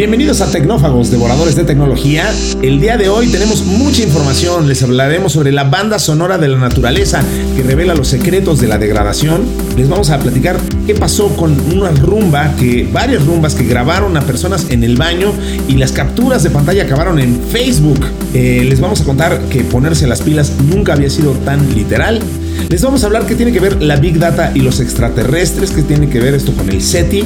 Bienvenidos 0.00 0.40
a 0.40 0.50
Tecnófagos, 0.50 1.10
devoradores 1.10 1.56
de 1.56 1.64
tecnología. 1.64 2.32
El 2.62 2.80
día 2.80 2.96
de 2.96 3.10
hoy 3.10 3.28
tenemos 3.28 3.66
mucha 3.66 4.02
información. 4.02 4.66
Les 4.66 4.82
hablaremos 4.82 5.32
sobre 5.32 5.52
la 5.52 5.64
banda 5.64 5.98
sonora 5.98 6.38
de 6.38 6.48
la 6.48 6.56
naturaleza 6.56 7.22
que 7.54 7.62
revela 7.62 7.94
los 7.94 8.08
secretos 8.08 8.62
de 8.62 8.68
la 8.68 8.78
degradación. 8.78 9.42
Les 9.76 9.90
vamos 9.90 10.08
a 10.08 10.18
platicar 10.18 10.56
qué 10.86 10.94
pasó 10.94 11.28
con 11.36 11.54
una 11.70 11.90
rumba, 11.90 12.54
que 12.58 12.88
varias 12.90 13.26
rumbas 13.26 13.54
que 13.54 13.64
grabaron 13.64 14.16
a 14.16 14.22
personas 14.22 14.70
en 14.70 14.84
el 14.84 14.96
baño 14.96 15.34
y 15.68 15.74
las 15.74 15.92
capturas 15.92 16.42
de 16.42 16.48
pantalla 16.48 16.84
acabaron 16.84 17.18
en 17.18 17.38
Facebook. 17.38 18.00
Eh, 18.32 18.64
les 18.66 18.80
vamos 18.80 19.02
a 19.02 19.04
contar 19.04 19.38
que 19.50 19.64
ponerse 19.64 20.06
las 20.06 20.22
pilas 20.22 20.52
nunca 20.66 20.94
había 20.94 21.10
sido 21.10 21.32
tan 21.32 21.74
literal. 21.74 22.22
Les 22.68 22.82
vamos 22.82 23.02
a 23.02 23.06
hablar 23.06 23.26
qué 23.26 23.34
tiene 23.34 23.52
que 23.52 23.60
ver 23.60 23.82
la 23.82 23.96
Big 23.96 24.18
Data 24.18 24.52
y 24.54 24.60
los 24.60 24.80
extraterrestres, 24.80 25.70
qué 25.70 25.82
tiene 25.82 26.08
que 26.08 26.20
ver 26.20 26.34
esto 26.34 26.52
con 26.52 26.68
el 26.68 26.80
SETI. 26.80 27.24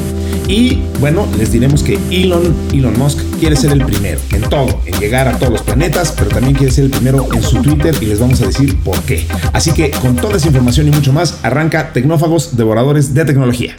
Y 0.48 0.82
bueno, 1.00 1.29
les 1.38 1.52
diremos 1.52 1.82
que 1.82 1.98
Elon, 2.11 2.54
Elon 2.73 2.98
Musk 2.98 3.18
quiere 3.38 3.56
ser 3.56 3.73
el 3.73 3.84
primero 3.84 4.20
en 4.33 4.42
todo, 4.42 4.80
en 4.84 4.98
llegar 4.98 5.28
a 5.28 5.38
todos 5.38 5.52
los 5.52 5.62
planetas, 5.62 6.12
pero 6.12 6.30
también 6.30 6.55
quiere 6.55 6.73
ser 6.73 6.84
el 6.84 6.91
primero 6.91 7.27
en 7.33 7.42
su 7.42 7.60
Twitter 7.62 7.95
y 8.00 8.06
les 8.06 8.19
vamos 8.19 8.41
a 8.42 8.47
decir 8.47 8.77
por 8.80 9.00
qué. 9.02 9.27
Así 9.52 9.73
que 9.73 9.91
con 9.91 10.16
toda 10.16 10.37
esa 10.37 10.48
información 10.48 10.88
y 10.88 10.91
mucho 10.91 11.12
más, 11.12 11.38
arranca 11.42 11.92
Tecnófagos, 11.92 12.56
devoradores 12.56 13.14
de 13.14 13.25
tecnología. 13.25 13.77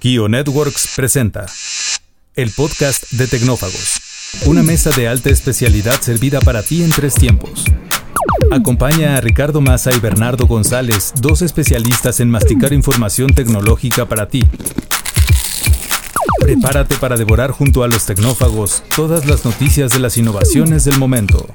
Kio 0.00 0.28
Networks 0.28 0.88
presenta 0.94 1.46
el 2.34 2.50
podcast 2.50 3.10
de 3.12 3.26
Tecnófagos, 3.26 4.00
una 4.46 4.62
mesa 4.62 4.90
de 4.90 5.08
alta 5.08 5.30
especialidad 5.30 6.00
servida 6.00 6.40
para 6.40 6.62
ti 6.62 6.82
en 6.82 6.90
tres 6.90 7.14
tiempos. 7.14 7.64
Acompaña 8.50 9.16
a 9.16 9.20
Ricardo 9.20 9.60
Massa 9.60 9.92
y 9.94 9.98
Bernardo 9.98 10.46
González, 10.46 11.12
dos 11.20 11.42
especialistas 11.42 12.20
en 12.20 12.30
masticar 12.30 12.72
información 12.72 13.34
tecnológica 13.34 14.06
para 14.06 14.28
ti. 14.28 14.44
Prepárate 16.40 16.96
para 16.96 17.16
devorar 17.16 17.50
junto 17.50 17.82
a 17.82 17.88
los 17.88 18.06
tecnófagos 18.06 18.82
todas 18.94 19.26
las 19.26 19.44
noticias 19.44 19.92
de 19.92 19.98
las 19.98 20.16
innovaciones 20.16 20.84
del 20.84 20.98
momento. 20.98 21.48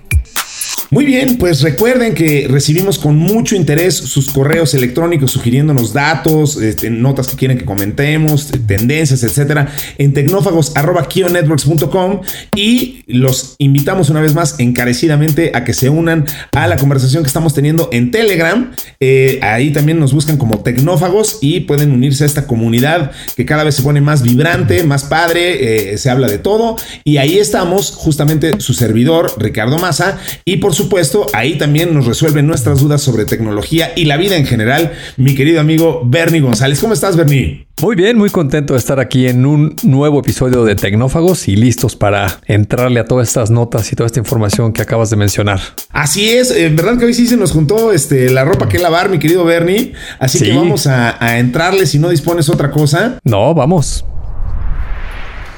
Muy 0.92 1.06
bien, 1.06 1.38
pues 1.38 1.62
recuerden 1.62 2.16
que 2.16 2.48
recibimos 2.50 2.98
con 2.98 3.16
mucho 3.16 3.56
interés 3.56 3.96
sus 3.96 4.30
correos 4.30 4.74
electrónicos 4.74 5.30
sugiriéndonos 5.30 5.94
datos, 5.94 6.60
este, 6.60 6.90
notas 6.90 7.28
que 7.28 7.36
quieren 7.36 7.60
que 7.60 7.66
comentemos, 7.66 8.48
tendencias, 8.66 9.22
etcétera, 9.22 9.72
en 10.00 10.14
tecnófagos.kionetworks.com 10.14 12.22
y 12.56 13.04
los 13.06 13.54
invitamos 13.60 14.10
una 14.10 14.22
vez 14.22 14.34
más 14.34 14.60
encarecidamente 14.60 15.52
a 15.54 15.64
que 15.64 15.76
se 15.76 15.90
unan 15.90 16.26
a 16.54 16.66
la 16.66 16.78
conversación 16.78 17.22
que 17.22 17.28
estamos 17.28 17.54
teniendo 17.54 17.90
en 17.92 18.10
Telegram. 18.10 18.72
Eh, 19.00 19.38
ahí 19.44 19.72
también 19.72 20.00
nos 20.00 20.12
buscan 20.12 20.38
como 20.38 20.62
tecnófagos 20.62 21.38
y 21.40 21.60
pueden 21.60 21.92
unirse 21.92 22.24
a 22.24 22.28
esta 22.28 22.48
comunidad 22.48 23.12
que 23.36 23.46
cada 23.46 23.64
vez 23.64 23.76
se 23.76 23.84
pone 23.84 24.02
más 24.02 24.24
vibrante, 24.24 24.84
más 24.84 25.04
padre, 25.04 25.94
eh, 25.94 26.00
se 26.00 26.10
habla 26.10 26.28
de 26.28 26.40
todo 26.40 26.78
y 27.04 27.18
ahí 27.18 27.38
estamos 27.38 27.92
justamente 27.92 28.60
su 28.60 28.74
servidor 28.74 29.36
Ricardo 29.38 29.78
Massa 29.78 30.18
y 30.46 30.58
por 30.58 30.79
supuesto, 30.80 31.26
ahí 31.34 31.58
también 31.58 31.94
nos 31.94 32.06
resuelven 32.06 32.48
nuestras 32.48 32.80
dudas 32.80 33.02
sobre 33.02 33.26
tecnología 33.26 33.92
y 33.98 34.06
la 34.06 34.16
vida 34.16 34.38
en 34.38 34.46
general, 34.46 34.94
mi 35.18 35.36
querido 35.36 35.60
amigo 35.60 36.04
Bernie 36.06 36.40
González. 36.40 36.80
¿Cómo 36.80 36.94
estás, 36.94 37.18
Bernie? 37.18 37.68
Muy 37.82 37.98
bien, 37.98 38.18
muy 38.18 38.30
contento 38.30 38.74
de 38.74 38.80
estar 38.80 38.98
aquí 39.00 39.28
en 39.28 39.46
un 39.46 39.76
nuevo 39.84 40.22
episodio 40.22 40.64
de 40.64 40.76
Tecnófagos 40.76 41.50
y 41.50 41.58
listos 41.58 41.98
para 41.98 42.40
entrarle 42.46 43.02
a 43.02 43.06
todas 43.06 43.28
estas 43.28 43.52
notas 43.52 43.92
y 43.92 43.98
toda 43.98 44.08
esta 44.08 44.20
información 44.20 44.72
que 44.72 44.82
acabas 44.82 45.10
de 45.10 45.18
mencionar. 45.18 45.60
Así 45.90 46.30
es, 46.30 46.50
en 46.52 46.78
verdad 46.78 46.98
que 46.98 47.06
hoy 47.06 47.14
sí 47.14 47.28
se 47.28 47.36
nos 47.36 47.52
juntó 47.52 47.92
este, 47.92 48.30
la 48.30 48.46
ropa 48.46 48.70
que 48.70 48.80
lavar, 48.80 49.10
mi 49.10 49.20
querido 49.20 49.44
Bernie. 49.44 49.92
Así 50.18 50.40
que 50.40 50.54
vamos 50.54 50.88
a, 50.88 51.22
a 51.24 51.40
entrarle 51.40 51.88
si 51.88 52.00
no 52.00 52.08
dispones 52.08 52.48
otra 52.48 52.72
cosa. 52.72 53.20
No, 53.26 53.54
vamos. 53.54 54.06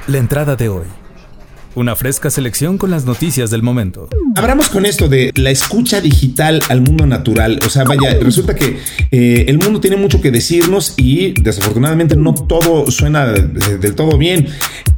La 0.08 0.18
entrada 0.18 0.56
de 0.56 0.70
hoy. 0.70 1.01
Una 1.74 1.96
fresca 1.96 2.30
selección 2.30 2.78
con 2.78 2.92
las 2.92 3.06
noticias 3.06 3.50
del 3.50 3.64
momento. 3.64 4.10
Abramos 4.36 4.68
con 4.68 4.86
esto 4.86 5.08
de 5.08 5.32
la 5.36 5.52
escucha 5.52 6.02
digital 6.02 6.62
al 6.68 6.82
mundo 6.82 7.06
natural. 7.06 7.60
O 7.66 7.70
sea, 7.70 7.86
vaya, 7.86 8.18
resulta 8.20 8.56
que 8.56 8.78
eh, 9.10 9.46
el 9.48 9.58
mundo 9.58 9.80
tiene 9.80 9.96
mucho 9.96 10.20
que 10.20 10.32
decirnos 10.32 10.96
y 10.98 11.34
desafortunadamente 11.42 12.18
no 12.18 12.34
todo 12.34 12.92
suena 12.92 13.28
del 13.28 13.96
todo 13.96 14.18
bien. 14.18 14.48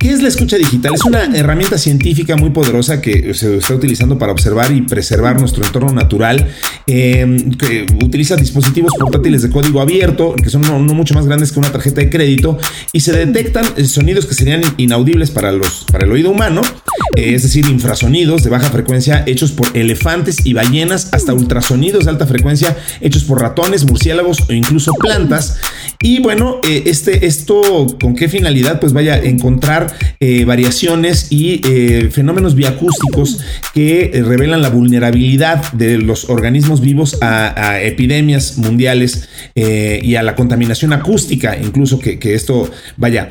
¿Qué 0.04 0.12
es 0.12 0.22
la 0.22 0.28
escucha 0.28 0.58
digital? 0.58 0.96
Es 0.96 1.06
una 1.06 1.24
herramienta 1.34 1.78
científica 1.78 2.36
muy 2.36 2.50
poderosa 2.50 3.00
que 3.00 3.34
se 3.34 3.56
está 3.56 3.74
utilizando 3.74 4.18
para 4.18 4.34
observar 4.34 4.70
y 4.74 4.82
preservar 4.82 5.40
nuestro 5.40 5.64
entorno 5.64 5.94
natural. 5.94 6.46
Em, 6.86 7.54
que 7.54 7.86
utiliza 8.04 8.36
dispositivos 8.36 8.92
portátiles 9.00 9.44
de 9.44 9.50
código 9.50 9.80
abierto, 9.80 10.36
que 10.36 10.50
son 10.50 10.64
no, 10.64 10.78
mucho 10.80 11.14
más 11.14 11.26
grandes 11.26 11.54
que 11.54 11.60
una 11.60 11.72
tarjeta 11.72 12.02
de 12.02 12.10
crédito, 12.10 12.58
y 12.92 13.00
se 13.00 13.14
detectan 13.14 13.64
sonidos 13.88 14.26
que 14.26 14.34
serían 14.34 14.62
inaudibles 14.76 15.32
para, 15.32 15.54
los, 15.54 15.86
para 15.90 16.04
el 16.04 16.12
oído 16.12 16.32
humano 16.32 16.64
eh, 17.16 17.36
es 17.36 17.44
decir, 17.44 17.68
infrasonidos 17.68 18.44
de 18.44 18.50
baja 18.50 18.70
frecuencia 18.70 19.24
hechos 19.28 19.52
por 19.52 19.68
elefantes 19.76 20.46
y 20.46 20.54
ballenas, 20.54 21.10
hasta 21.12 21.34
ultrasonidos 21.34 22.06
de 22.06 22.12
alta 22.12 22.26
frecuencia 22.26 22.76
hechos 23.02 23.24
por 23.24 23.40
ratones, 23.40 23.86
murciélagos 23.86 24.40
o 24.50 24.54
incluso 24.54 24.94
plantas. 24.96 25.60
Y 26.02 26.20
bueno, 26.20 26.60
eh, 26.68 26.84
este, 26.88 27.28
esto 27.28 27.88
con 28.02 28.16
qué 28.16 28.30
finalidad? 28.30 28.80
Pues 28.80 28.94
vaya 28.94 29.14
a 29.14 29.20
encontrar 29.20 29.93
eh, 30.20 30.46
variaciones 30.46 31.28
y 31.32 31.62
fenómenos 32.12 32.56
biacústicos 32.56 33.40
que 33.74 34.12
revelan 34.26 34.62
la 34.62 34.70
vulnerabilidad 34.70 35.72
de 35.74 35.98
los 35.98 36.30
organismos 36.30 36.82
vivos 36.82 37.18
a, 37.22 37.82
epidemias 37.82 38.58
mundiales 38.58 39.30
y 39.56 40.16
a 40.16 40.24
la 40.24 40.36
contaminación 40.36 40.94
acústica, 40.94 41.58
incluso 41.58 42.00
que, 42.00 42.20
esto, 42.34 42.70
vaya, 42.98 43.30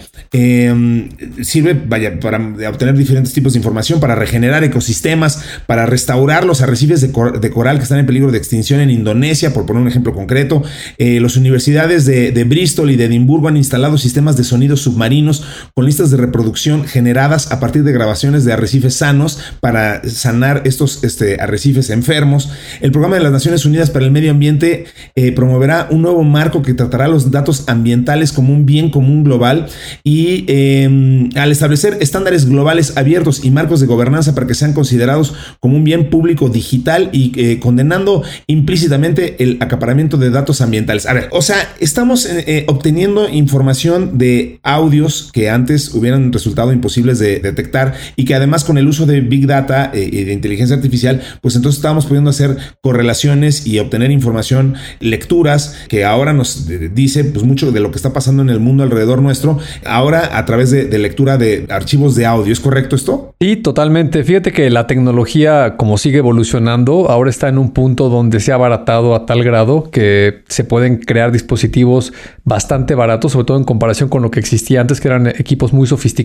sirve, 1.42 1.74
vaya, 1.74 2.18
para 2.20 2.38
obtener 2.68 2.96
diferentes 2.96 3.32
tipos 3.32 3.52
de 3.52 3.58
información 3.58 4.00
para 4.00 4.14
regenerar 4.14 4.64
ecosistemas, 4.64 5.44
para 5.66 5.86
restaurar 5.86 6.44
los 6.44 6.60
arrecifes 6.60 7.00
de, 7.00 7.12
coral 7.50 7.76
que 7.78 7.82
están 7.82 7.98
en 7.98 8.06
peligro 8.06 8.30
de 8.30 8.38
extinción 8.38 8.80
en 8.80 8.90
Indonesia, 8.90 9.52
por 9.52 9.66
poner 9.66 9.82
un 9.82 9.88
ejemplo 9.88 10.12
concreto. 10.12 10.62
Eh, 10.98 11.20
las 11.20 11.36
universidades 11.36 12.04
de, 12.04 12.44
Bristol 12.44 12.90
y 12.90 12.96
de 12.96 13.04
Edimburgo 13.04 13.48
han 13.48 13.56
instalado 13.56 13.96
sistemas 13.98 14.36
de 14.36 14.44
sonidos 14.44 14.80
submarinos 14.80 15.44
con 15.74 15.86
listas 15.86 16.10
de 16.10 16.16
reproducción 16.16 16.51
generadas 16.54 17.50
a 17.52 17.60
partir 17.60 17.84
de 17.84 17.92
grabaciones 17.92 18.44
de 18.44 18.52
arrecifes 18.52 18.94
sanos 18.94 19.38
para 19.60 20.02
sanar 20.08 20.62
estos 20.64 21.02
este, 21.04 21.40
arrecifes 21.40 21.90
enfermos. 21.90 22.50
El 22.80 22.92
programa 22.92 23.16
de 23.16 23.22
las 23.22 23.32
Naciones 23.32 23.64
Unidas 23.64 23.90
para 23.90 24.04
el 24.04 24.10
Medio 24.10 24.30
Ambiente 24.30 24.86
eh, 25.14 25.32
promoverá 25.32 25.88
un 25.90 26.02
nuevo 26.02 26.22
marco 26.22 26.62
que 26.62 26.74
tratará 26.74 27.08
los 27.08 27.30
datos 27.30 27.64
ambientales 27.68 28.32
como 28.32 28.52
un 28.52 28.66
bien 28.66 28.90
común 28.90 29.24
global 29.24 29.66
y 30.04 30.44
em, 30.48 31.30
al 31.36 31.52
establecer 31.52 31.98
estándares 32.00 32.46
globales 32.46 32.96
abiertos 32.96 33.44
y 33.44 33.50
marcos 33.50 33.80
de 33.80 33.86
gobernanza 33.86 34.34
para 34.34 34.46
que 34.46 34.54
sean 34.54 34.72
considerados 34.72 35.34
como 35.60 35.76
un 35.76 35.84
bien 35.84 36.10
público 36.10 36.48
digital 36.48 37.10
y 37.12 37.32
eh, 37.36 37.58
condenando 37.60 38.22
implícitamente 38.46 39.42
el 39.42 39.58
acaparamiento 39.60 40.16
de 40.16 40.30
datos 40.30 40.60
ambientales. 40.60 41.06
A 41.06 41.12
ver, 41.12 41.28
o 41.32 41.42
sea, 41.42 41.56
estamos 41.80 42.26
eh, 42.26 42.64
obteniendo 42.68 43.28
información 43.28 44.18
de 44.18 44.60
audios 44.62 45.30
que 45.32 45.50
antes 45.50 45.94
hubieran 45.94 46.30
resultado 46.42 46.72
imposibles 46.72 47.18
de 47.18 47.38
detectar 47.38 47.94
y 48.16 48.24
que 48.24 48.34
además 48.34 48.64
con 48.64 48.78
el 48.78 48.88
uso 48.88 49.06
de 49.06 49.20
Big 49.20 49.46
Data 49.46 49.92
y 49.94 50.24
de 50.24 50.32
inteligencia 50.32 50.76
artificial, 50.76 51.22
pues 51.40 51.56
entonces 51.56 51.78
estábamos 51.78 52.06
pudiendo 52.06 52.30
hacer 52.30 52.56
correlaciones 52.80 53.66
y 53.66 53.78
obtener 53.78 54.10
información, 54.10 54.74
lecturas 55.00 55.76
que 55.88 56.04
ahora 56.04 56.32
nos 56.32 56.68
dice 56.94 57.24
pues 57.24 57.44
mucho 57.44 57.70
de 57.72 57.80
lo 57.80 57.90
que 57.90 57.96
está 57.96 58.12
pasando 58.12 58.42
en 58.42 58.50
el 58.50 58.60
mundo 58.60 58.82
alrededor 58.82 59.22
nuestro, 59.22 59.58
ahora 59.86 60.36
a 60.36 60.44
través 60.44 60.70
de, 60.70 60.86
de 60.86 60.98
lectura 60.98 61.38
de 61.38 61.66
archivos 61.70 62.14
de 62.16 62.26
audio. 62.26 62.52
¿Es 62.52 62.60
correcto 62.60 62.96
esto? 62.96 63.34
Sí, 63.40 63.56
totalmente. 63.56 64.24
Fíjate 64.24 64.52
que 64.52 64.70
la 64.70 64.86
tecnología, 64.86 65.76
como 65.76 65.98
sigue 65.98 66.18
evolucionando, 66.18 67.10
ahora 67.10 67.30
está 67.30 67.48
en 67.48 67.58
un 67.58 67.72
punto 67.72 68.08
donde 68.08 68.40
se 68.40 68.52
ha 68.52 68.56
abaratado 68.56 69.14
a 69.14 69.26
tal 69.26 69.42
grado 69.44 69.90
que 69.90 70.42
se 70.48 70.64
pueden 70.64 70.98
crear 70.98 71.32
dispositivos 71.32 72.12
bastante 72.44 72.94
baratos, 72.94 73.32
sobre 73.32 73.46
todo 73.46 73.56
en 73.56 73.64
comparación 73.64 74.08
con 74.08 74.22
lo 74.22 74.30
que 74.30 74.40
existía 74.40 74.80
antes, 74.80 75.00
que 75.00 75.08
eran 75.08 75.26
equipos 75.26 75.72
muy 75.72 75.86
sofisticados. 75.86 76.21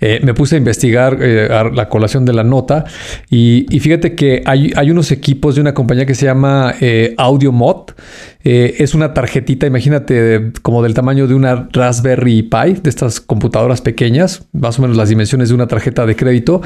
Eh, 0.00 0.20
me 0.22 0.34
puse 0.34 0.56
a 0.56 0.58
investigar 0.58 1.18
eh, 1.20 1.48
la 1.72 1.88
colación 1.88 2.24
de 2.24 2.32
la 2.32 2.44
nota 2.44 2.84
y, 3.30 3.66
fíjate 3.80 4.14
que 4.14 4.42
hay, 4.44 4.72
hay, 4.76 4.90
unos 4.90 5.10
equipos 5.12 5.54
de 5.54 5.60
una 5.60 5.74
compañía 5.74 6.06
que 6.06 6.14
se 6.14 6.26
llama 6.26 6.74
eh, 8.44 8.76
es 8.78 8.94
una 8.94 9.14
tarjetita, 9.14 9.66
imagínate, 9.66 10.52
como 10.62 10.82
del 10.82 10.94
tamaño 10.94 11.26
de 11.26 11.34
una 11.34 11.68
Raspberry 11.72 12.42
Pi, 12.42 12.74
de 12.82 12.90
estas 12.90 13.20
computadoras 13.20 13.80
pequeñas, 13.80 14.46
más 14.52 14.78
o 14.78 14.82
menos 14.82 14.96
las 14.96 15.08
dimensiones 15.08 15.48
de 15.48 15.54
una 15.54 15.66
tarjeta 15.66 16.06
de 16.06 16.16
crédito. 16.16 16.62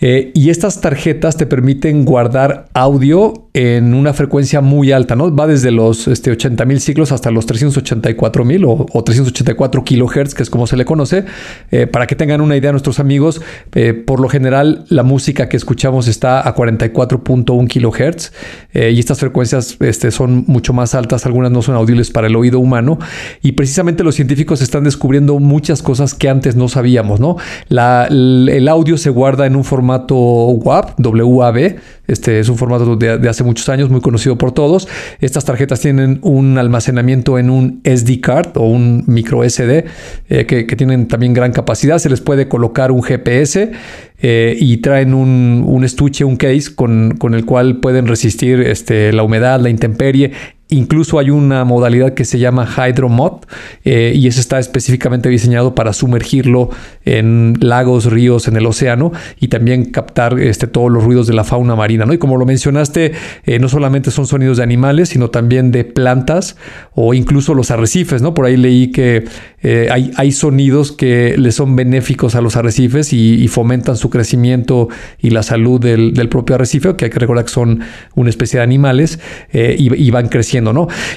y 0.00 0.50
estas 0.50 0.80
tarjetas 0.80 1.36
te 1.36 1.46
permiten 1.46 2.04
guardar 2.04 2.66
audio 2.74 3.48
en 3.54 3.92
una 3.92 4.14
frecuencia 4.14 4.62
muy 4.62 4.92
alta, 4.92 5.14
¿no? 5.14 5.34
Va 5.34 5.46
desde 5.46 5.70
los 5.70 6.08
este, 6.08 6.30
80 6.30 6.64
mil 6.64 6.80
ciclos 6.80 7.12
hasta 7.12 7.30
los 7.30 7.44
384 7.46 8.44
mil 8.44 8.64
o, 8.64 8.86
384 9.04 9.84
kilohertz, 9.84 10.34
que 10.34 10.42
es 10.42 10.50
como 10.50 10.66
se 10.66 10.76
le 10.76 10.84
conoce. 10.84 11.24
Eh, 11.70 11.86
para 11.86 12.06
que 12.06 12.16
tengan 12.16 12.40
una 12.40 12.56
idea, 12.56 12.70
nuestros 12.72 12.98
amigos, 12.98 13.42
eh, 13.74 13.92
por 13.92 14.20
lo 14.20 14.28
general 14.28 14.86
la 14.88 15.02
música 15.02 15.48
que 15.50 15.58
escuchamos 15.58 16.08
está 16.08 16.46
a 16.46 16.54
44.1 16.54 17.68
kilohertz 17.68 18.32
eh, 18.72 18.90
y 18.90 18.98
estas 18.98 19.20
frecuencias 19.20 19.76
este, 19.80 20.10
son 20.10 20.44
mucho 20.46 20.72
más 20.72 20.94
altas 20.94 21.11
algunas 21.26 21.50
no 21.50 21.62
son 21.62 21.74
audibles 21.74 22.10
para 22.10 22.26
el 22.26 22.36
oído 22.36 22.58
humano 22.58 22.98
y 23.42 23.52
precisamente 23.52 24.04
los 24.04 24.14
científicos 24.14 24.62
están 24.62 24.84
descubriendo 24.84 25.38
muchas 25.38 25.82
cosas 25.82 26.14
que 26.14 26.28
antes 26.28 26.56
no 26.56 26.68
sabíamos, 26.68 27.20
¿no? 27.20 27.36
el 27.68 28.68
audio 28.68 28.96
se 28.96 29.10
guarda 29.10 29.46
en 29.46 29.56
un 29.56 29.64
formato 29.64 30.14
WAV, 30.16 30.94
WAV, 30.98 31.76
este 32.06 32.40
es 32.40 32.48
un 32.48 32.58
formato 32.58 32.96
de, 32.96 33.28
hace 33.28 33.44
muchos 33.44 33.68
años, 33.68 33.88
muy 33.88 34.00
conocido 34.00 34.36
por 34.36 34.52
todos. 34.52 34.88
Estas 35.20 35.44
tarjetas 35.44 35.80
tienen 35.80 36.18
un 36.22 36.58
almacenamiento 36.58 37.38
en 37.38 37.48
un 37.48 37.80
SD 37.84 38.20
card 38.20 38.56
o 38.56 38.66
un 38.66 39.04
micro 39.06 39.48
SD 39.48 39.86
eh, 40.28 40.46
que, 40.46 40.64
tienen 40.76 41.08
también 41.08 41.32
gran 41.32 41.52
capacidad. 41.52 41.98
Se 41.98 42.10
les 42.10 42.20
puede 42.20 42.48
colocar 42.48 42.90
un 42.90 43.02
GPS 43.02 43.72
eh, 44.20 44.56
y 44.60 44.78
traen 44.78 45.14
un, 45.14 45.82
estuche, 45.84 46.24
un 46.24 46.36
case 46.36 46.74
con, 46.74 47.16
con, 47.18 47.34
el 47.34 47.44
cual 47.44 47.78
pueden 47.78 48.06
resistir 48.06 48.60
este, 48.60 49.12
la 49.12 49.22
humedad, 49.22 49.60
la 49.60 49.70
intemperie 49.70 50.32
Incluso 50.72 51.18
hay 51.18 51.28
una 51.28 51.64
modalidad 51.66 52.14
que 52.14 52.24
se 52.24 52.38
llama 52.38 52.66
Hydromod 52.66 53.42
eh, 53.84 54.12
y 54.14 54.26
ese 54.26 54.40
está 54.40 54.58
específicamente 54.58 55.28
diseñado 55.28 55.74
para 55.74 55.92
sumergirlo 55.92 56.70
en 57.04 57.58
lagos, 57.60 58.06
ríos, 58.06 58.48
en 58.48 58.56
el 58.56 58.64
océano 58.64 59.12
y 59.38 59.48
también 59.48 59.84
captar 59.90 60.40
este, 60.40 60.66
todos 60.66 60.90
los 60.90 61.04
ruidos 61.04 61.26
de 61.26 61.34
la 61.34 61.44
fauna 61.44 61.76
marina. 61.76 62.06
¿no? 62.06 62.14
Y 62.14 62.18
como 62.18 62.38
lo 62.38 62.46
mencionaste, 62.46 63.12
eh, 63.44 63.58
no 63.58 63.68
solamente 63.68 64.10
son 64.10 64.26
sonidos 64.26 64.56
de 64.56 64.62
animales, 64.62 65.10
sino 65.10 65.28
también 65.28 65.72
de 65.72 65.84
plantas 65.84 66.56
o 66.94 67.12
incluso 67.12 67.52
los 67.52 67.70
arrecifes. 67.70 68.22
¿no? 68.22 68.32
Por 68.32 68.46
ahí 68.46 68.56
leí 68.56 68.92
que 68.92 69.24
eh, 69.62 69.88
hay, 69.90 70.10
hay, 70.16 70.32
sonidos 70.32 70.90
que 70.90 71.36
le 71.36 71.52
son 71.52 71.76
benéficos 71.76 72.34
a 72.34 72.40
los 72.40 72.56
arrecifes 72.56 73.12
y, 73.12 73.46
fomentan 73.52 73.96
su 73.98 74.08
crecimiento 74.08 74.88
y 75.20 75.28
la 75.28 75.42
salud 75.42 75.78
del, 75.78 76.28
propio 76.30 76.54
arrecife, 76.54 76.96
que 76.96 77.04
hay 77.04 77.10
que 77.10 77.18
recordar 77.18 77.44
que 77.44 77.50
son 77.50 77.80
una 78.14 78.30
especie 78.30 78.58
de 78.58 78.64
animales 78.64 79.18
y, 79.52 79.94
y 79.94 80.10
van 80.10 80.28
creciendo 80.28 80.61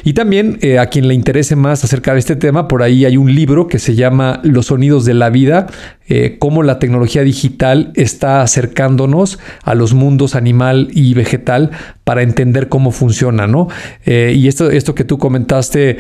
Y 0.04 0.14
también 0.14 0.58
eh, 0.62 0.80
a 0.80 0.88
quien 0.88 1.08
le 1.08 1.14
interese 1.14 1.56
más 1.56 1.84
acerca 1.84 2.14
de 2.14 2.20
este 2.20 2.36
tema, 2.36 2.68
por 2.68 2.84
ahí 2.84 3.06
hay 3.06 3.18
un 3.18 3.34
libro 3.34 3.68
que 3.68 3.80
se 3.80 3.96
llama 3.96 4.40
Los 4.44 4.68
sonidos 4.68 5.06
de 5.06 5.14
la 5.14 5.30
vida, 5.30 5.68
eh, 6.08 6.38
cómo 6.38 6.62
la 6.62 6.78
tecnología 6.78 7.24
digital 7.24 7.92
está 7.96 8.42
acercándonos 8.42 9.40
a 9.64 9.74
los 9.74 9.94
mundos 9.94 10.36
animal 10.36 10.90
y 10.92 11.14
vegetal 11.16 11.72
para 12.04 12.22
entender 12.22 12.70
cómo 12.70 12.92
funciona, 12.92 13.48
¿no? 13.48 13.68
Eh, 14.06 14.34
y 14.36 14.48
esto, 14.48 14.70
esto 14.70 14.94
que 14.94 15.04
tú 15.04 15.18
comentaste, 15.18 15.98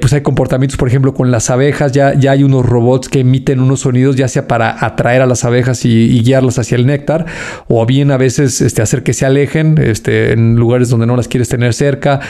pues 0.00 0.12
hay 0.12 0.20
comportamientos, 0.20 0.76
por 0.76 0.88
ejemplo, 0.88 1.14
con 1.14 1.30
las 1.30 1.48
abejas, 1.48 1.92
ya, 1.92 2.12
ya 2.12 2.32
hay 2.32 2.42
unos 2.42 2.66
robots 2.66 3.08
que 3.08 3.20
emiten 3.20 3.60
unos 3.60 3.80
sonidos, 3.80 4.16
ya 4.16 4.28
sea 4.28 4.46
para 4.46 4.84
atraer 4.84 5.22
a 5.22 5.26
las 5.26 5.44
abejas 5.44 5.84
y, 5.84 6.20
guiarlas 6.22 6.58
hacia 6.58 6.76
el 6.76 6.86
néctar, 6.86 7.26
o 7.68 7.86
bien 7.86 8.10
a 8.10 8.16
veces 8.16 8.60
este, 8.60 8.82
hacer 8.82 9.02
que 9.02 9.12
se 9.12 9.24
alejen 9.24 9.78
este, 9.78 10.32
en 10.32 10.56
lugares 10.56 10.88
donde 10.90 11.06
no 11.06 11.16
las 11.16 11.28
quieres 11.28 11.48
tener 11.48 11.72
cerca. 11.72 12.20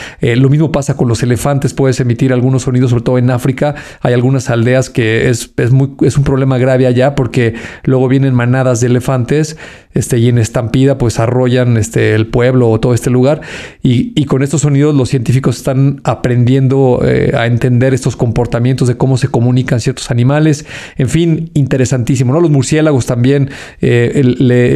Lo 0.48 0.50
mismo 0.50 0.72
pasa 0.72 0.96
con 0.96 1.08
los 1.08 1.22
elefantes, 1.22 1.74
puedes 1.74 2.00
emitir 2.00 2.32
algunos 2.32 2.62
sonidos, 2.62 2.88
sobre 2.88 3.02
todo 3.02 3.18
en 3.18 3.30
África. 3.30 3.74
Hay 4.00 4.14
algunas 4.14 4.48
aldeas 4.48 4.88
que 4.88 5.28
es, 5.28 5.52
es, 5.58 6.16
un 6.16 6.24
problema 6.24 6.56
grave 6.56 6.86
allá 6.86 7.14
porque 7.14 7.52
luego 7.84 8.08
vienen 8.08 8.32
manadas 8.32 8.80
de 8.80 8.86
elefantes 8.86 9.58
este, 9.92 10.16
y 10.16 10.28
en 10.28 10.38
estampida 10.38 10.96
pues 10.96 11.18
arrollan 11.18 11.76
este, 11.76 12.14
el 12.14 12.28
pueblo 12.28 12.70
o 12.70 12.80
todo 12.80 12.94
este 12.94 13.10
lugar. 13.10 13.42
Y, 13.82 14.18
y 14.18 14.24
con 14.24 14.42
estos 14.42 14.62
sonidos 14.62 14.94
los 14.94 15.10
científicos 15.10 15.58
están 15.58 16.00
aprendiendo 16.02 17.02
eh, 17.04 17.32
a 17.36 17.44
entender 17.44 17.92
estos 17.92 18.16
comportamientos 18.16 18.88
de 18.88 18.96
cómo 18.96 19.18
se 19.18 19.28
comunican 19.28 19.80
ciertos 19.80 20.10
animales. 20.10 20.64
En 20.96 21.10
fin, 21.10 21.50
interesantísimo. 21.52 22.32
¿no? 22.32 22.40
Los 22.40 22.50
murciélagos 22.50 23.04
también, 23.04 23.50
eh, 23.82 24.22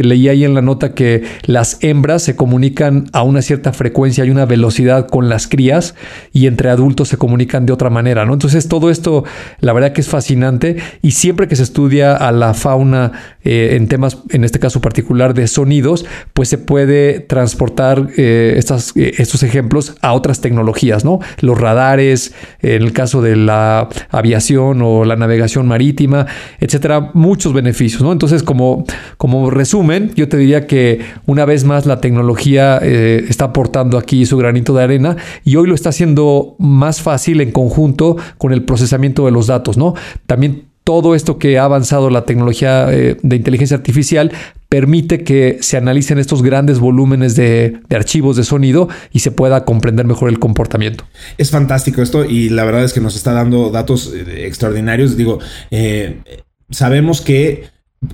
leí 0.03 0.27
ahí 0.27 0.43
en 0.43 0.53
la 0.53 0.61
nota 0.61 0.93
que 0.93 1.23
las 1.47 1.79
hembras 1.81 2.21
se 2.21 2.35
comunican 2.35 3.05
a 3.11 3.23
una 3.23 3.41
cierta 3.41 3.73
frecuencia 3.73 4.23
y 4.23 4.29
una 4.29 4.45
velocidad 4.45 5.07
con 5.07 5.29
las 5.29 5.47
crías 5.53 5.93
y 6.31 6.47
entre 6.47 6.71
adultos 6.71 7.09
se 7.09 7.17
comunican 7.17 7.67
de 7.67 7.73
otra 7.73 7.91
manera. 7.91 8.25
¿no? 8.25 8.33
Entonces 8.33 8.67
todo 8.67 8.89
esto 8.89 9.23
la 9.59 9.71
verdad 9.71 9.93
que 9.93 10.01
es 10.01 10.07
fascinante 10.07 10.77
y 11.03 11.11
siempre 11.11 11.47
que 11.47 11.55
se 11.55 11.61
estudia 11.61 12.15
a 12.15 12.31
la 12.31 12.55
fauna 12.55 13.11
eh, 13.43 13.75
en 13.75 13.87
temas, 13.87 14.17
en 14.29 14.45
este 14.45 14.57
caso 14.57 14.81
particular 14.81 15.35
de 15.35 15.47
sonidos, 15.47 16.05
pues 16.33 16.49
se 16.49 16.57
puede 16.57 17.19
transportar 17.19 18.07
eh, 18.17 18.59
eh, 18.95 19.11
estos 19.17 19.43
ejemplos 19.43 19.95
a 20.01 20.13
otras 20.13 20.41
tecnologías, 20.41 21.05
¿no? 21.05 21.19
Los 21.41 21.59
radares, 21.59 22.33
en 22.61 22.81
el 22.81 22.93
caso 22.93 23.21
de 23.21 23.35
la 23.35 23.89
aviación 24.09 24.81
o 24.81 25.05
la 25.05 25.17
navegación 25.17 25.67
marítima, 25.67 26.25
etcétera, 26.59 27.11
muchos 27.13 27.53
beneficios, 27.53 28.01
¿no? 28.01 28.11
Entonces, 28.11 28.41
como, 28.41 28.85
como 29.17 29.51
resumen, 29.51 30.11
yo 30.15 30.29
te 30.29 30.37
diría 30.37 30.65
que 30.65 31.01
una 31.27 31.45
vez 31.45 31.63
más 31.63 31.85
la 31.85 32.01
tecnología 32.01 32.77
está 32.77 33.45
aportando 33.45 33.97
aquí 33.97 34.25
su 34.25 34.37
granito 34.37 34.73
de 34.73 34.83
arena 34.83 35.17
y 35.43 35.55
hoy 35.55 35.67
lo 35.67 35.75
está 35.75 35.89
haciendo 35.89 36.55
más 36.59 37.01
fácil 37.01 37.41
en 37.41 37.51
conjunto 37.51 38.17
con 38.37 38.53
el 38.53 38.63
procesamiento 38.63 39.25
de 39.25 39.31
los 39.31 39.47
datos, 39.47 39.77
¿no? 39.77 39.93
También 40.25 40.73
todo 40.83 41.15
esto 41.15 41.37
que 41.39 41.57
ha 41.57 41.63
avanzado 41.63 42.09
la 42.09 42.25
tecnología 42.25 42.91
eh, 42.91 43.17
de 43.21 43.35
inteligencia 43.35 43.77
artificial 43.77 44.31
permite 44.67 45.23
que 45.23 45.59
se 45.61 45.77
analicen 45.77 46.17
estos 46.17 46.41
grandes 46.41 46.79
volúmenes 46.79 47.35
de, 47.35 47.79
archivos 47.89 48.35
de 48.35 48.43
sonido 48.43 48.89
y 49.11 49.19
se 49.19 49.31
pueda 49.31 49.65
comprender 49.65 50.05
mejor 50.05 50.29
el 50.29 50.39
comportamiento. 50.39 51.05
Es 51.37 51.51
fantástico 51.51 52.01
esto 52.01 52.25
y 52.25 52.49
la 52.49 52.65
verdad 52.65 52.83
es 52.83 52.91
que 52.91 52.99
nos 52.99 53.15
está 53.15 53.33
dando 53.33 53.69
datos 53.69 54.11
eh, 54.13 54.45
extraordinarios. 54.45 55.15
Digo, 55.15 55.39
eh, 55.71 56.21
sabemos 56.69 57.21
que 57.21 57.65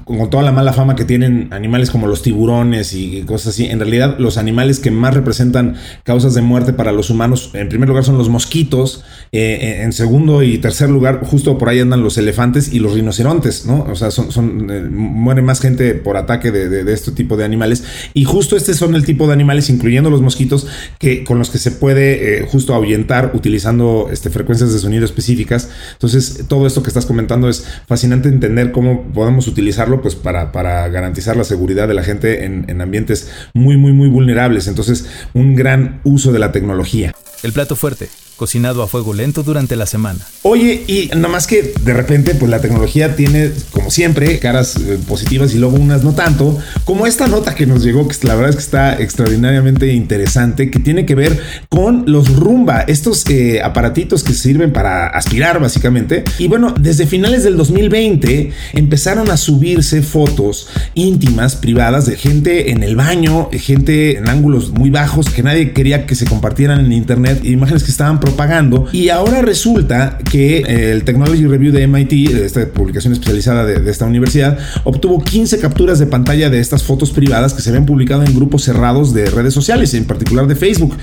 con 0.05 0.29
toda 0.29 0.43
la 0.43 0.51
mala 0.51 0.73
fama 0.73 0.95
que 0.95 1.05
tienen 1.05 1.47
animales 1.51 1.91
como 1.91 2.07
los 2.07 2.21
tiburones 2.21 2.93
y 2.93 3.21
cosas 3.23 3.53
así, 3.53 3.65
en 3.65 3.79
realidad 3.79 4.17
los 4.19 4.37
animales 4.37 4.79
que 4.79 4.91
más 4.91 5.13
representan 5.13 5.75
causas 6.03 6.33
de 6.33 6.41
muerte 6.41 6.73
para 6.73 6.91
los 6.91 7.09
humanos, 7.09 7.51
en 7.53 7.69
primer 7.69 7.89
lugar 7.89 8.03
son 8.03 8.17
los 8.17 8.29
mosquitos, 8.29 9.03
eh, 9.31 9.81
en 9.83 9.93
segundo 9.93 10.43
y 10.43 10.57
tercer 10.57 10.89
lugar, 10.89 11.21
justo 11.23 11.57
por 11.57 11.69
ahí 11.69 11.79
andan 11.79 12.03
los 12.03 12.17
elefantes 12.17 12.73
y 12.73 12.79
los 12.79 12.93
rinocerontes, 12.93 13.65
¿no? 13.65 13.83
O 13.89 13.95
sea, 13.95 14.11
son, 14.11 14.31
son 14.31 14.69
eh, 14.69 14.81
muere 14.89 15.41
más 15.41 15.61
gente 15.61 15.93
por 15.95 16.17
ataque 16.17 16.51
de, 16.51 16.91
este 16.93 17.11
tipo 17.11 17.37
de 17.37 17.45
animales 17.45 17.83
y 18.13 18.23
justo 18.23 18.55
este 18.55 18.73
son 18.73 18.95
el 18.95 19.05
tipo 19.05 19.27
de 19.27 19.33
animales, 19.33 19.69
incluyendo 19.69 20.09
los 20.09 20.21
mosquitos, 20.21 20.67
que 20.97 21.23
con 21.23 21.39
los 21.39 21.49
que 21.49 21.57
se 21.57 21.71
puede 21.71 22.39
eh, 22.39 22.47
justo 22.49 22.73
ahuyentar 22.73 23.31
utilizando 23.33 24.09
este, 24.11 24.29
frecuencias 24.29 24.73
de 24.73 24.79
sonido 24.79 25.05
específicas. 25.05 25.69
Entonces, 25.93 26.45
todo 26.47 26.67
esto 26.67 26.83
que 26.83 26.89
estás 26.89 27.05
comentando 27.05 27.49
es 27.49 27.65
fascinante 27.87 28.29
entender 28.29 28.71
cómo 28.71 29.03
podemos 29.13 29.47
utilizar 29.47 29.78
pues 30.01 30.15
para, 30.15 30.51
para 30.51 30.87
garantizar 30.89 31.37
la 31.37 31.43
seguridad 31.43 31.87
de 31.87 31.93
la 31.93 32.03
gente 32.03 32.45
en, 32.45 32.65
en 32.67 32.81
ambientes 32.81 33.31
muy, 33.53 33.77
muy, 33.77 33.93
muy 33.93 34.09
vulnerables. 34.09 34.67
Entonces, 34.67 35.07
un 35.33 35.55
gran 35.55 36.01
uso 36.03 36.31
de 36.31 36.39
la 36.39 36.51
tecnología. 36.51 37.13
El 37.43 37.53
plato 37.53 37.75
fuerte 37.75 38.09
cocinado 38.39 38.81
a 38.81 38.87
fuego 38.87 39.13
lento 39.13 39.43
durante 39.43 39.75
la 39.75 39.85
semana. 39.85 40.19
Oye, 40.43 40.85
y 40.87 41.09
nada 41.13 41.27
más 41.27 41.45
que 41.45 41.73
de 41.83 41.93
repente, 41.93 42.33
pues 42.35 42.49
la 42.49 42.61
tecnología 42.61 43.17
tiene, 43.17 43.51
como 43.71 43.91
siempre, 43.91 44.39
caras 44.39 44.77
eh, 44.77 44.97
positivas 45.05 45.53
y 45.53 45.57
luego 45.57 45.75
unas 45.75 46.03
no 46.05 46.15
tanto, 46.15 46.57
como 46.85 47.05
esta 47.05 47.27
nota 47.27 47.53
que 47.53 47.65
nos 47.65 47.83
llegó, 47.83 48.07
que 48.07 48.15
la 48.25 48.35
verdad 48.35 48.51
es 48.51 48.55
que 48.55 48.61
está 48.61 48.97
extraordinariamente 48.97 49.93
interesante, 49.93 50.71
que 50.71 50.79
tiene 50.79 51.05
que 51.05 51.15
ver 51.15 51.37
con 51.67 52.05
los 52.07 52.33
rumba, 52.33 52.79
estos 52.87 53.29
eh, 53.29 53.61
aparatitos 53.61 54.23
que 54.23 54.33
sirven 54.33 54.71
para 54.71 55.07
aspirar 55.07 55.59
básicamente. 55.59 56.23
Y 56.37 56.47
bueno, 56.47 56.73
desde 56.79 57.07
finales 57.07 57.43
del 57.43 57.57
2020 57.57 58.51
empezaron 58.71 59.29
a 59.31 59.35
subirse 59.35 60.01
fotos 60.01 60.69
íntimas, 60.93 61.57
privadas, 61.57 62.05
de 62.05 62.15
gente 62.15 62.71
en 62.71 62.83
el 62.83 62.95
baño, 62.95 63.49
gente 63.51 64.17
en 64.17 64.29
ángulos 64.29 64.71
muy 64.71 64.89
bajos 64.89 65.29
que 65.29 65.43
nadie 65.43 65.73
quería 65.73 66.05
que 66.05 66.15
se 66.15 66.25
compartieran 66.25 66.85
en 66.85 66.93
internet, 66.93 67.28
imágenes 67.43 67.83
que 67.83 67.91
estaban 67.91 68.19
propagando. 68.19 68.87
Y 68.91 69.09
ahora 69.09 69.41
resulta 69.41 70.17
que 70.29 70.57
eh, 70.59 70.91
el 70.91 71.03
Technology 71.03 71.45
Review 71.45 71.71
de 71.71 71.87
MIT, 71.87 72.31
esta 72.31 72.65
publicación 72.67 73.13
especializada 73.13 73.65
de, 73.65 73.89
esta 73.89 74.05
universidad, 74.05 74.57
obtuvo 74.83 75.21
15 75.21 75.59
capturas 75.59 75.99
de 75.99 76.05
pantalla 76.05 76.49
de 76.49 76.59
estas 76.59 76.83
fotos 76.83 77.11
privadas 77.11 77.53
que 77.53 77.61
se 77.61 77.69
habían 77.69 77.85
publicado 77.85 78.23
en 78.23 78.35
grupos 78.35 78.63
cerrados 78.63 79.13
de 79.13 79.25
redes 79.29 79.53
sociales, 79.53 79.93
en 79.93 80.05
particular 80.05 80.47
de 80.47 80.55
Facebook. 80.55 80.95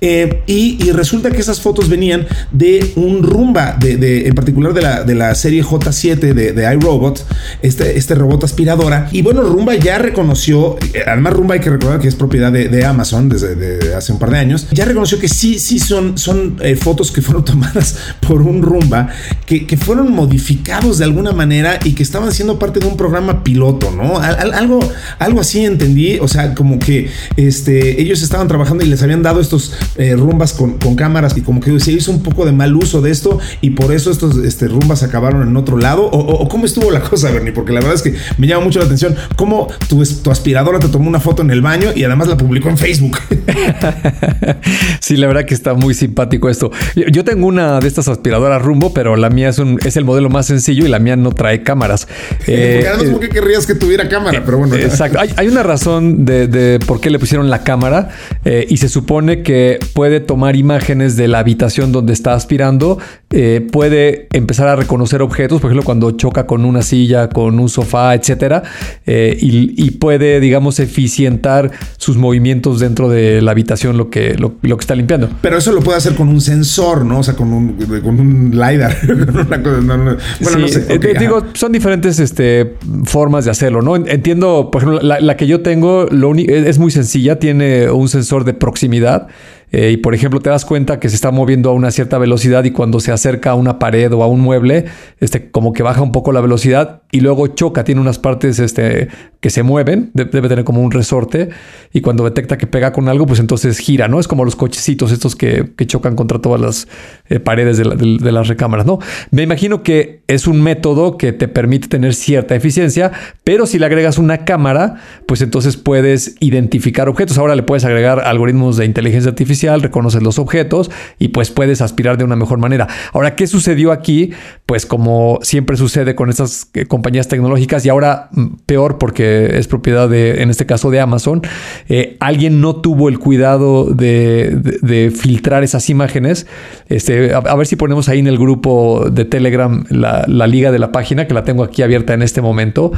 Eh, 0.00 0.42
y, 0.46 0.74
resulta 0.94 1.30
que 1.30 1.40
esas 1.40 1.60
fotos 1.60 1.88
venían 1.88 2.26
de 2.52 2.92
un 2.96 3.22
rumba, 3.22 3.76
de, 3.80 4.28
en 4.28 4.34
particular 4.34 4.72
de 4.72 4.82
la, 4.82 5.02
de 5.02 5.14
la 5.14 5.34
serie 5.34 5.64
J7 5.64 6.34
de, 6.34 6.74
iRobot, 6.74 7.24
este, 7.62 7.98
este 7.98 8.14
robot 8.14 8.44
aspiradora. 8.44 9.08
Y 9.12 9.22
bueno, 9.22 9.42
Rumba 9.42 9.74
ya 9.74 9.98
reconoció, 9.98 10.76
eh, 10.92 11.02
además 11.06 11.32
Rumba 11.32 11.54
hay 11.54 11.60
que 11.60 11.70
recordar 11.70 12.00
que 12.00 12.08
es 12.08 12.14
propiedad 12.14 12.52
de, 12.52 12.84
Amazon 12.84 13.28
desde 13.28 13.94
hace 13.94 14.12
un 14.12 14.18
par 14.18 14.30
de 14.30 14.38
años, 14.38 14.66
ya 14.70 14.84
reconoció 14.84 15.18
que 15.18 15.28
sí 15.28 15.58
son, 15.78 16.18
son 16.18 16.58
fotos 16.80 17.10
que 17.10 17.22
fueron 17.22 17.44
tomadas 17.44 17.96
por 18.20 18.42
un 18.42 18.62
rumba 18.62 19.08
que, 19.46 19.76
fueron 19.76 20.12
modificados 20.12 20.98
de 20.98 21.04
alguna 21.04 21.32
manera 21.32 21.78
y 21.84 21.92
que 21.92 22.02
estaban 22.02 22.32
siendo 22.32 22.58
parte 22.58 22.80
de 22.80 22.86
un 22.86 22.96
programa 22.96 23.42
piloto, 23.42 23.90
¿no? 23.90 24.18
algo, 24.18 24.80
algo 25.18 25.40
así 25.40 25.64
entendí, 25.64 26.18
o 26.20 26.28
sea, 26.28 26.54
como 26.54 26.78
que 26.78 27.10
este, 27.36 28.00
ellos 28.00 28.22
estaban 28.22 28.48
trabajando 28.48 28.84
y 28.84 28.88
les 28.88 29.02
habían 29.02 29.22
dado 29.22 29.40
estos 29.40 29.72
eh, 29.96 30.14
rumbas 30.16 30.52
con, 30.52 30.78
cámaras 30.96 31.36
y 31.36 31.40
como 31.40 31.60
que 31.60 31.78
se 31.80 31.92
hizo 31.92 32.12
un 32.12 32.22
poco 32.22 32.46
de 32.46 32.52
mal 32.52 32.74
uso 32.76 33.00
de 33.00 33.10
esto 33.10 33.38
y 33.60 33.70
por 33.70 33.92
eso 33.92 34.10
estos 34.10 34.36
este, 34.38 34.68
rumbas 34.68 35.02
acabaron 35.02 35.46
en 35.46 35.56
otro 35.56 35.76
lado. 35.76 36.04
O, 36.04 36.48
cómo 36.48 36.66
estuvo 36.66 36.90
la 36.90 37.00
cosa, 37.00 37.30
Bernie? 37.30 37.52
Porque 37.52 37.72
la 37.72 37.80
verdad 37.80 37.94
es 37.94 38.02
que 38.02 38.14
me 38.38 38.46
llama 38.46 38.64
mucho 38.64 38.78
la 38.78 38.84
atención 38.84 39.16
cómo 39.36 39.68
tu, 39.88 40.04
tu 40.04 40.30
aspiradora 40.30 40.78
te 40.78 40.88
tomó 40.88 41.08
una 41.08 41.20
foto 41.20 41.42
en 41.42 41.50
el 41.50 41.62
baño 41.62 41.90
y 41.94 42.04
además 42.04 42.28
la 42.28 42.36
publicó 42.36 42.68
en 42.68 42.78
Facebook. 42.78 43.18
sí, 45.00 45.16
la 45.16 45.26
verdad 45.26 45.46
que 45.46 45.54
está 45.64 45.72
muy 45.72 45.94
simpático 45.94 46.50
esto. 46.50 46.70
Yo 46.94 47.24
tengo 47.24 47.46
una 47.46 47.80
de 47.80 47.88
estas 47.88 48.08
aspiradoras 48.08 48.60
rumbo, 48.60 48.92
pero 48.92 49.16
la 49.16 49.30
mía 49.30 49.48
es, 49.48 49.58
un, 49.58 49.78
es 49.82 49.96
el 49.96 50.04
modelo 50.04 50.28
más 50.28 50.46
sencillo 50.46 50.84
y 50.84 50.88
la 50.90 50.98
mía 50.98 51.16
no 51.16 51.32
trae 51.32 51.62
cámaras. 51.62 52.06
Eh, 52.46 52.86
¿por 53.10 53.20
qué 53.20 53.30
querrías 53.30 53.66
que 53.66 53.74
tuviera 53.74 54.06
cámara? 54.06 54.42
Pero 54.44 54.58
bueno. 54.58 54.74
Exacto. 54.76 55.18
Hay, 55.18 55.48
una 55.48 55.62
razón 55.62 56.26
de, 56.26 56.78
por 56.86 57.00
qué 57.00 57.08
le 57.08 57.18
pusieron 57.18 57.48
la 57.48 57.64
cámara 57.64 58.10
eh, 58.44 58.66
y 58.68 58.76
se 58.76 58.90
supone 58.90 59.42
que 59.42 59.78
puede 59.94 60.20
tomar 60.20 60.54
imágenes 60.56 61.16
de 61.16 61.28
la 61.28 61.38
habitación 61.38 61.92
donde 61.92 62.12
está 62.12 62.34
aspirando, 62.34 62.98
eh, 63.30 63.66
puede 63.72 64.28
empezar 64.32 64.68
a 64.68 64.76
reconocer 64.76 65.22
objetos, 65.22 65.62
por 65.62 65.70
ejemplo, 65.70 65.84
cuando 65.84 66.10
choca 66.10 66.46
con 66.46 66.66
una 66.66 66.82
silla, 66.82 67.30
con 67.30 67.58
un 67.58 67.70
sofá, 67.70 68.14
etcétera, 68.14 68.62
y, 69.06 69.90
puede, 69.92 70.40
digamos, 70.40 70.78
eficientar 70.80 71.70
sus 71.96 72.16
movimientos 72.18 72.80
dentro 72.80 73.08
de 73.08 73.40
la 73.40 73.52
habitación, 73.52 73.96
lo 73.96 74.10
que, 74.10 74.34
lo, 74.34 74.58
que 74.60 74.82
está 74.82 74.94
limpiando. 74.94 75.30
Pero 75.40 75.53
eso 75.58 75.72
lo 75.72 75.80
puede 75.80 75.98
hacer 75.98 76.14
con 76.14 76.28
un 76.28 76.40
sensor, 76.40 77.04
¿no? 77.04 77.20
O 77.20 77.22
sea, 77.22 77.34
con 77.34 77.52
un, 77.52 77.76
con 78.02 78.20
un 78.20 78.50
LiDAR. 78.52 78.96
bueno, 79.06 80.58
no 80.58 80.68
sé. 80.68 80.86
Eh, 80.88 81.14
digo, 81.18 81.44
son 81.54 81.72
diferentes 81.72 82.18
este, 82.18 82.76
formas 83.04 83.44
de 83.44 83.50
hacerlo, 83.50 83.82
¿no? 83.82 83.96
Entiendo, 83.96 84.70
por 84.70 84.82
ejemplo, 84.82 85.02
la, 85.02 85.20
la 85.20 85.36
que 85.36 85.46
yo 85.46 85.62
tengo 85.62 86.06
lo 86.10 86.34
es 86.34 86.78
muy 86.78 86.90
sencilla, 86.90 87.38
tiene 87.38 87.90
un 87.90 88.08
sensor 88.08 88.44
de 88.44 88.54
proximidad 88.54 89.28
eh, 89.76 89.90
y 89.90 89.96
por 89.96 90.14
ejemplo 90.14 90.38
te 90.38 90.50
das 90.50 90.64
cuenta 90.64 91.00
que 91.00 91.08
se 91.08 91.16
está 91.16 91.32
moviendo 91.32 91.68
a 91.68 91.72
una 91.72 91.90
cierta 91.90 92.16
velocidad 92.18 92.62
y 92.62 92.70
cuando 92.70 93.00
se 93.00 93.10
acerca 93.10 93.50
a 93.50 93.54
una 93.56 93.80
pared 93.80 94.12
o 94.12 94.22
a 94.22 94.28
un 94.28 94.40
mueble, 94.40 94.84
este, 95.18 95.50
como 95.50 95.72
que 95.72 95.82
baja 95.82 96.00
un 96.00 96.12
poco 96.12 96.30
la 96.30 96.40
velocidad 96.40 97.02
y 97.10 97.18
luego 97.18 97.48
choca, 97.48 97.82
tiene 97.82 98.00
unas 98.00 98.20
partes 98.20 98.60
este, 98.60 99.08
que 99.40 99.50
se 99.50 99.64
mueven, 99.64 100.12
debe 100.14 100.48
tener 100.48 100.62
como 100.62 100.80
un 100.80 100.92
resorte 100.92 101.48
y 101.92 102.02
cuando 102.02 102.22
detecta 102.22 102.56
que 102.56 102.68
pega 102.68 102.92
con 102.92 103.08
algo, 103.08 103.26
pues 103.26 103.40
entonces 103.40 103.78
gira, 103.78 104.06
¿no? 104.06 104.20
Es 104.20 104.28
como 104.28 104.44
los 104.44 104.54
cochecitos 104.54 105.10
estos 105.10 105.34
que, 105.34 105.74
chocan 105.86 106.14
contra 106.14 106.38
todas 106.38 106.60
las 106.60 106.88
eh, 107.28 107.40
paredes 107.40 107.76
de, 107.76 107.84
de, 108.20 108.32
las 108.32 108.46
recámaras, 108.46 108.86
¿no? 108.86 109.00
Me 109.32 109.42
imagino 109.42 109.82
que 109.82 110.22
es 110.28 110.46
un 110.46 110.62
método 110.62 111.18
que 111.18 111.32
te 111.32 111.48
permite 111.48 111.88
tener 111.88 112.14
cierta 112.14 112.54
eficiencia, 112.54 113.10
pero 113.42 113.66
si 113.66 113.80
le 113.80 113.86
agregas 113.86 114.18
una 114.18 114.44
cámara, 114.44 114.94
pues 115.26 115.42
entonces 115.42 115.76
puedes 115.76 116.36
identificar 116.38 117.08
objetos. 117.08 117.38
Ahora 117.38 117.56
le 117.56 117.64
puedes 117.64 117.84
agregar 117.84 118.20
algoritmos 118.20 118.76
de 118.76 118.84
inteligencia 118.86 119.30
artificial 119.30 119.63
reconoces 119.64 120.22
los 120.22 120.38
objetos 120.38 120.90
y 121.18 121.28
pues 121.28 121.50
puedes 121.50 121.80
aspirar 121.80 122.18
de 122.18 122.24
una 122.24 122.36
mejor 122.36 122.58
manera. 122.58 122.86
Ahora, 123.12 123.34
¿qué 123.36 123.46
sucedió 123.46 123.92
aquí? 123.92 124.32
Pues 124.66 124.86
como 124.86 125.38
siempre 125.42 125.76
sucede 125.76 126.14
con 126.14 126.30
estas 126.30 126.68
eh, 126.74 126.86
compañías 126.86 127.28
tecnológicas 127.28 127.84
y 127.86 127.88
ahora 127.88 128.28
mm, 128.32 128.46
peor 128.66 128.98
porque 128.98 129.58
es 129.58 129.68
propiedad 129.68 130.08
de, 130.08 130.42
en 130.42 130.50
este 130.50 130.66
caso 130.66 130.90
de 130.90 131.00
Amazon, 131.00 131.42
eh, 131.88 132.16
alguien 132.20 132.60
no 132.60 132.76
tuvo 132.76 133.08
el 133.08 133.18
cuidado 133.18 133.86
de, 133.86 135.12
filtrar 135.14 135.64
esas 135.64 135.88
imágenes. 135.90 136.46
Este, 136.88 137.34
a, 137.34 137.40
ver 137.40 137.66
si 137.66 137.76
ponemos 137.76 138.08
ahí 138.08 138.18
en 138.18 138.26
el 138.26 138.38
grupo 138.38 139.06
de 139.10 139.24
Telegram 139.24 139.84
la, 139.88 140.46
liga 140.46 140.70
de 140.70 140.78
la 140.78 140.92
página, 140.92 141.26
que 141.26 141.34
la 141.34 141.44
tengo 141.44 141.64
aquí 141.64 141.82
abierta 141.82 142.14
en 142.14 142.22
este 142.22 142.40
momento. 142.40 142.92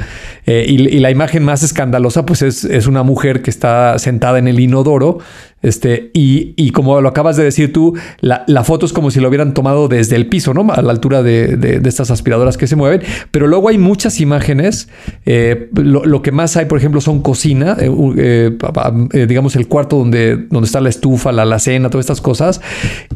Eh, 0.47 0.65
y, 0.69 0.97
la 0.97 1.11
imagen 1.11 1.45
más 1.45 1.63
escandalosa, 1.63 2.27
pues 2.27 2.43
es, 2.43 2.65
es 2.65 2.87
una 2.87 3.03
mujer 3.03 3.43
que 3.43 3.51
está 3.51 3.99
sentada 3.99 4.39
en 4.39 4.49
el 4.49 4.59
inodoro 4.61 5.19
este, 5.67 6.11
y, 6.15 6.71
como 6.71 7.01
lo 7.01 7.09
acabas 7.09 7.37
de 7.37 7.45
decir 7.45 7.73
tú, 7.73 7.95
la, 8.21 8.45
foto 8.65 8.87
es 8.87 8.93
como 8.93 9.11
si 9.11 9.21
lo 9.21 9.29
hubieran 9.29 9.53
tomado 9.53 9.89
desde 9.89 10.17
el 10.17 10.27
piso, 10.27 10.55
¿no? 10.55 10.73
A 10.73 10.81
la 10.81 10.93
altura 10.93 11.23
de, 11.23 11.81
estas 11.85 12.11
aspiradoras 12.11 12.57
que 12.57 12.67
se 12.67 12.77
mueven. 12.77 13.03
Pero 13.31 13.47
luego 13.47 13.69
hay 13.69 13.79
muchas 13.79 14.21
imágenes. 14.21 14.89
Eh, 15.25 15.69
lo, 15.75 16.23
que 16.23 16.33
más 16.33 16.57
hay, 16.57 16.67
por 16.67 16.79
ejemplo, 16.79 17.01
son 17.01 17.21
cocina, 17.21 17.77
eh, 17.81 17.91
eh, 19.13 19.27
digamos 19.27 19.57
el 19.57 19.67
cuarto 19.67 19.97
donde, 19.97 20.37
donde 20.37 20.67
está 20.67 20.81
la 20.81 20.89
estufa, 20.89 21.33
la 21.33 21.43
alacena, 21.43 21.91
todas 21.91 22.05
estas 22.05 22.21
cosas. 22.21 22.61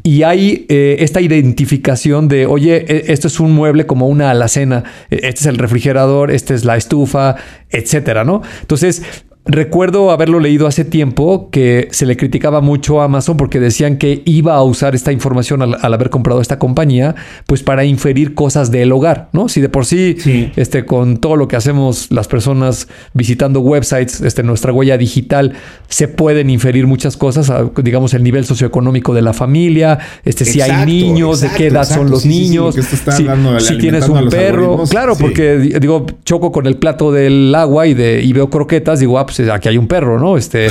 Y 0.02 0.23
hay 0.25 0.66
esta 0.69 1.21
identificación 1.21 2.28
de, 2.28 2.47
oye, 2.47 2.85
e, 2.88 3.12
esto 3.12 3.28
es 3.28 3.38
un 3.40 3.52
mueble 3.52 3.87
como 3.87 4.09
una 4.09 4.30
alacena, 4.30 4.85
e, 5.11 5.16
este 5.23 5.40
es 5.40 5.47
el 5.47 5.59
refrigerador, 5.59 6.30
esta 6.30 6.54
es 6.54 6.64
la 6.64 6.76
estufa, 6.76 7.37
etcétera, 7.71 8.25
¿no? 8.25 8.42
Entonces, 8.62 9.02
Recuerdo 9.47 10.11
haberlo 10.11 10.39
leído 10.39 10.67
hace 10.67 10.85
tiempo 10.85 11.49
que 11.51 11.89
se 11.93 12.05
le 12.05 12.19
criticaba 12.19 12.61
mucho 12.61 13.01
a 13.01 13.05
Amazon 13.05 13.39
porque 13.39 13.59
decían 13.59 13.97
que 13.97 14.23
iba 14.27 14.55
a 14.55 14.63
usar 14.63 14.95
esta 14.95 15.13
información 15.13 15.63
al, 15.63 15.95
haber 15.95 16.11
comprado 16.11 16.43
esta 16.43 16.59
compañía, 16.59 17.15
pues 17.47 17.63
para 17.63 17.87
inferir 17.87 18.35
cosas 18.35 18.71
del 18.71 18.93
hogar, 18.93 19.31
¿no? 19.33 19.49
Si 19.49 19.63
de 19.63 19.71
por 19.71 19.87
sí, 19.87 20.17
este, 20.57 20.85
con 20.85 21.17
todo 21.17 21.37
lo 21.37 21.49
que 21.49 21.57
hacemos 21.57 22.09
las 22.11 22.29
personas 22.29 22.89
visitando 23.15 23.61
websites, 23.61 24.21
este, 24.21 24.43
nuestra 24.43 24.75
huella 24.75 24.99
digital, 24.99 25.55
se 25.89 26.07
pueden 26.07 26.51
inferir 26.51 26.87
muchas 26.87 27.17
cosas, 27.17 27.51
digamos 27.83 28.13
el 28.13 28.23
nivel 28.23 28.45
socioeconómico 28.45 29.15
de 29.15 29.23
la 29.23 29.33
familia, 29.33 30.01
este, 30.23 30.45
si 30.45 30.61
hay 30.61 30.85
niños, 30.85 31.41
de 31.41 31.49
qué 31.57 31.69
edad 31.69 31.85
son 31.85 32.11
los 32.11 32.27
niños, 32.27 32.75
si, 32.75 33.79
tienes 33.79 34.07
un 34.07 34.29
perro, 34.29 34.85
claro, 34.89 35.17
porque 35.17 35.57
digo 35.81 36.05
choco 36.27 36.53
con 36.53 36.67
el 36.67 36.77
plato 36.77 37.11
del 37.11 37.55
agua 37.55 37.87
y 37.87 37.95
de 37.95 38.23
y 38.23 38.35
veo 38.35 38.51
croquetas, 38.51 39.01
digo 39.01 39.19
ah, 39.19 39.30
pues 39.37 39.49
aquí 39.49 39.69
hay 39.69 39.79
un 39.79 39.87
perro, 39.87 40.19
¿no? 40.19 40.37
Este, 40.37 40.69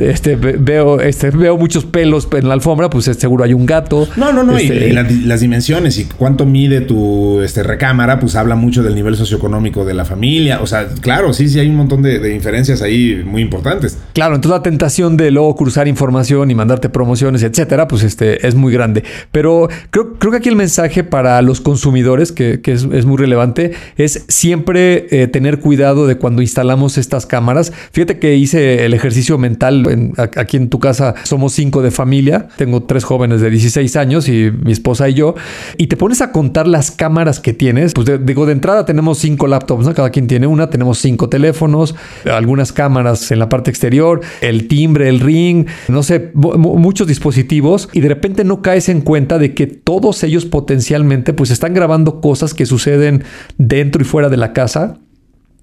este 0.00 0.36
veo, 0.36 1.00
este, 1.00 1.30
veo 1.30 1.56
muchos 1.56 1.84
pelos 1.84 2.28
en 2.32 2.48
la 2.48 2.54
alfombra, 2.54 2.90
pues 2.90 3.04
seguro 3.04 3.44
hay 3.44 3.54
un 3.54 3.66
gato. 3.66 4.08
No, 4.16 4.32
no, 4.32 4.42
no. 4.42 4.58
y, 4.58 4.64
este, 4.64 4.92
las 4.92 5.40
dimensiones 5.40 5.98
y 5.98 6.04
cuánto 6.04 6.46
mide 6.46 6.80
tu 6.80 7.40
este, 7.40 7.62
recámara, 7.62 8.20
pues 8.20 8.36
habla 8.36 8.54
mucho 8.54 8.82
del 8.82 8.94
nivel 8.94 9.16
socioeconómico 9.16 9.84
de 9.84 9.94
la 9.94 10.04
familia. 10.04 10.60
O 10.60 10.66
sea, 10.66 10.88
claro, 11.00 11.32
sí, 11.32 11.48
sí, 11.48 11.58
hay 11.58 11.68
un 11.68 11.76
montón 11.76 12.02
de, 12.02 12.34
inferencias 12.34 12.82
ahí 12.82 13.22
muy 13.24 13.42
importantes. 13.42 13.98
Claro, 14.12 14.34
entonces 14.34 14.58
la 14.58 14.62
tentación 14.62 15.16
de 15.16 15.30
luego 15.30 15.54
cruzar 15.56 15.88
información 15.88 16.50
y 16.50 16.54
mandarte 16.54 16.88
promociones, 16.88 17.42
etcétera, 17.42 17.88
pues 17.88 18.02
este, 18.02 18.46
es 18.46 18.54
muy 18.54 18.72
grande. 18.72 19.04
Pero 19.30 19.68
creo, 19.90 20.14
creo 20.14 20.32
que 20.32 20.38
aquí 20.38 20.48
el 20.48 20.56
mensaje 20.56 21.04
para 21.04 21.40
los 21.42 21.60
consumidores, 21.60 22.32
que, 22.32 22.60
es, 22.64 22.84
muy 22.84 23.16
relevante, 23.16 23.72
es 23.96 24.24
siempre 24.28 25.06
eh, 25.10 25.26
tener 25.26 25.60
cuidado 25.60 26.06
de 26.06 26.16
cuando 26.16 26.42
instalamos 26.42 26.98
estas 26.98 27.26
cámaras. 27.26 27.72
Fíjate 27.92 28.01
que 28.06 28.36
hice 28.36 28.84
el 28.84 28.94
ejercicio 28.94 29.38
mental 29.38 30.12
aquí 30.36 30.56
en 30.56 30.68
tu 30.68 30.78
casa. 30.78 31.14
Somos 31.24 31.52
cinco 31.52 31.82
de 31.82 31.90
familia. 31.90 32.48
Tengo 32.56 32.82
tres 32.82 33.04
jóvenes 33.04 33.40
de 33.40 33.50
16 33.50 33.96
años 33.96 34.28
y 34.28 34.50
mi 34.50 34.72
esposa 34.72 35.08
y 35.08 35.14
yo. 35.14 35.34
Y 35.76 35.86
te 35.86 35.96
pones 35.96 36.20
a 36.20 36.32
contar 36.32 36.66
las 36.66 36.90
cámaras 36.90 37.40
que 37.40 37.52
tienes. 37.52 37.94
Pues 37.94 38.08
digo, 38.24 38.46
de 38.46 38.52
entrada 38.52 38.84
tenemos 38.84 39.18
cinco 39.18 39.46
laptops. 39.46 39.88
Cada 39.94 40.10
quien 40.10 40.26
tiene 40.26 40.46
una. 40.46 40.70
Tenemos 40.70 40.98
cinco 40.98 41.28
teléfonos, 41.28 41.94
algunas 42.24 42.72
cámaras 42.72 43.30
en 43.30 43.38
la 43.38 43.48
parte 43.48 43.70
exterior, 43.70 44.20
el 44.40 44.68
timbre, 44.68 45.08
el 45.08 45.20
ring, 45.20 45.66
no 45.88 46.02
sé, 46.02 46.30
muchos 46.34 47.06
dispositivos. 47.06 47.88
Y 47.92 48.00
de 48.00 48.08
repente 48.08 48.44
no 48.44 48.62
caes 48.62 48.88
en 48.88 49.00
cuenta 49.00 49.38
de 49.38 49.54
que 49.54 49.66
todos 49.66 50.22
ellos 50.24 50.44
potencialmente 50.44 51.32
pues 51.32 51.50
están 51.50 51.74
grabando 51.74 52.20
cosas 52.20 52.54
que 52.54 52.66
suceden 52.66 53.24
dentro 53.58 54.02
y 54.02 54.04
fuera 54.04 54.28
de 54.28 54.36
la 54.36 54.52
casa 54.52 54.98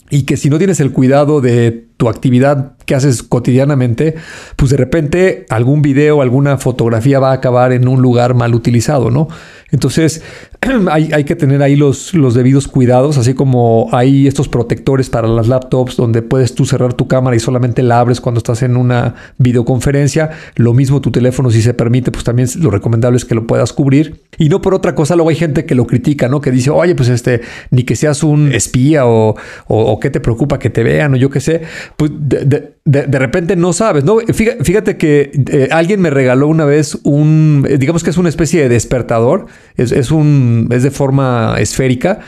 y 0.10 0.24
que 0.24 0.38
si 0.38 0.50
no 0.50 0.58
tienes 0.58 0.80
el 0.80 0.92
cuidado 0.92 1.42
de 1.42 1.89
tu 2.00 2.08
actividad 2.08 2.78
que 2.86 2.96
haces 2.96 3.24
cotidianamente, 3.24 4.16
pues 4.56 4.72
de 4.72 4.78
repente 4.78 5.46
algún 5.50 5.82
video, 5.82 6.22
alguna 6.22 6.58
fotografía 6.58 7.20
va 7.20 7.32
a 7.32 7.34
acabar 7.34 7.74
en 7.74 7.90
un 7.90 8.02
lugar 8.02 8.36
mal 8.36 8.56
utilizado, 8.56 9.12
¿no? 9.12 9.28
Entonces 9.72 10.24
hay, 10.90 11.12
hay, 11.14 11.24
que 11.26 11.36
tener 11.36 11.62
ahí 11.62 11.76
los, 11.76 12.14
los 12.14 12.34
debidos 12.34 12.70
cuidados, 12.70 13.18
así 13.18 13.34
como 13.34 13.90
hay 13.92 14.28
estos 14.28 14.48
protectores 14.48 15.10
para 15.10 15.28
las 15.28 15.50
laptops 15.50 15.98
donde 15.98 16.22
puedes 16.22 16.56
tú 16.56 16.66
cerrar 16.66 16.94
tu 16.94 17.08
cámara 17.10 17.36
y 17.36 17.40
solamente 17.40 17.84
la 17.84 18.00
abres 18.00 18.22
cuando 18.22 18.40
estás 18.40 18.64
en 18.64 18.78
una 18.78 19.16
videoconferencia. 19.38 20.32
Lo 20.56 20.74
mismo 20.74 21.02
tu 21.02 21.12
teléfono, 21.12 21.52
si 21.52 21.62
se 21.62 21.74
permite, 21.74 22.12
pues 22.12 22.24
también 22.24 22.48
lo 22.62 22.72
recomendable 22.72 23.18
es 23.18 23.26
que 23.26 23.36
lo 23.36 23.46
puedas 23.46 23.74
cubrir. 23.74 24.22
Y 24.38 24.48
no 24.48 24.62
por 24.62 24.74
otra 24.74 24.96
cosa, 24.96 25.16
luego 25.16 25.30
hay 25.30 25.36
gente 25.36 25.66
que 25.66 25.76
lo 25.76 25.86
critica, 25.86 26.30
¿no? 26.30 26.40
Que 26.40 26.50
dice, 26.50 26.70
oye, 26.70 26.96
pues 26.96 27.10
este, 27.10 27.42
ni 27.72 27.84
que 27.84 27.98
seas 27.98 28.24
un 28.24 28.54
espía 28.54 29.06
o, 29.06 29.36
o, 29.68 29.82
o 29.92 30.00
qué 30.00 30.10
te 30.10 30.22
preocupa 30.22 30.58
que 30.60 30.70
te 30.70 30.82
vean 30.82 31.14
o 31.14 31.18
yo 31.18 31.30
qué 31.30 31.42
sé 31.42 31.62
pues 31.98 32.12
de, 32.16 33.20
repente 33.20 33.56
no 33.56 33.74
sabes, 33.74 34.04
¿no? 34.04 34.18
Fíjate, 34.20 34.98
que 34.98 35.32
eh, 35.52 35.70
alguien 35.72 36.02
me 36.02 36.10
regaló 36.10 36.48
una 36.48 36.66
vez 36.66 36.98
un, 37.04 37.68
digamos 37.78 38.04
que 38.04 38.10
es 38.10 38.18
una 38.18 38.30
especie 38.30 38.62
de 38.62 38.70
despertador, 38.70 39.48
es, 39.76 40.12
un, 40.12 40.70
es 40.72 40.84
de 40.84 40.92
forma 40.92 41.56
esférica. 41.60 42.20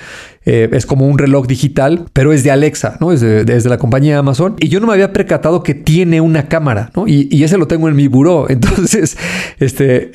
Eh, 0.44 0.68
es 0.72 0.88
como 0.88 1.06
un 1.06 1.20
reloj 1.20 1.46
digital, 1.46 2.06
pero 2.14 2.34
es 2.34 2.44
de 2.44 2.50
Alexa, 2.50 2.98
¿no? 3.00 3.12
Es 3.12 3.22
de, 3.22 3.46
la 3.70 3.78
compañía 3.78 4.18
Amazon. 4.18 4.56
Y 4.60 4.70
yo 4.70 4.80
no 4.80 4.88
me 4.88 4.94
había 4.94 5.14
percatado 5.14 5.62
que 5.62 5.76
tiene 5.76 6.20
una 6.20 6.48
cámara, 6.48 6.90
¿no? 6.96 7.08
Y, 7.08 7.44
ese 7.44 7.60
lo 7.60 7.68
tengo 7.68 7.88
en 7.88 7.96
mi 7.96 8.08
buró. 8.08 8.48
Entonces, 8.50 9.18
este, 9.60 10.12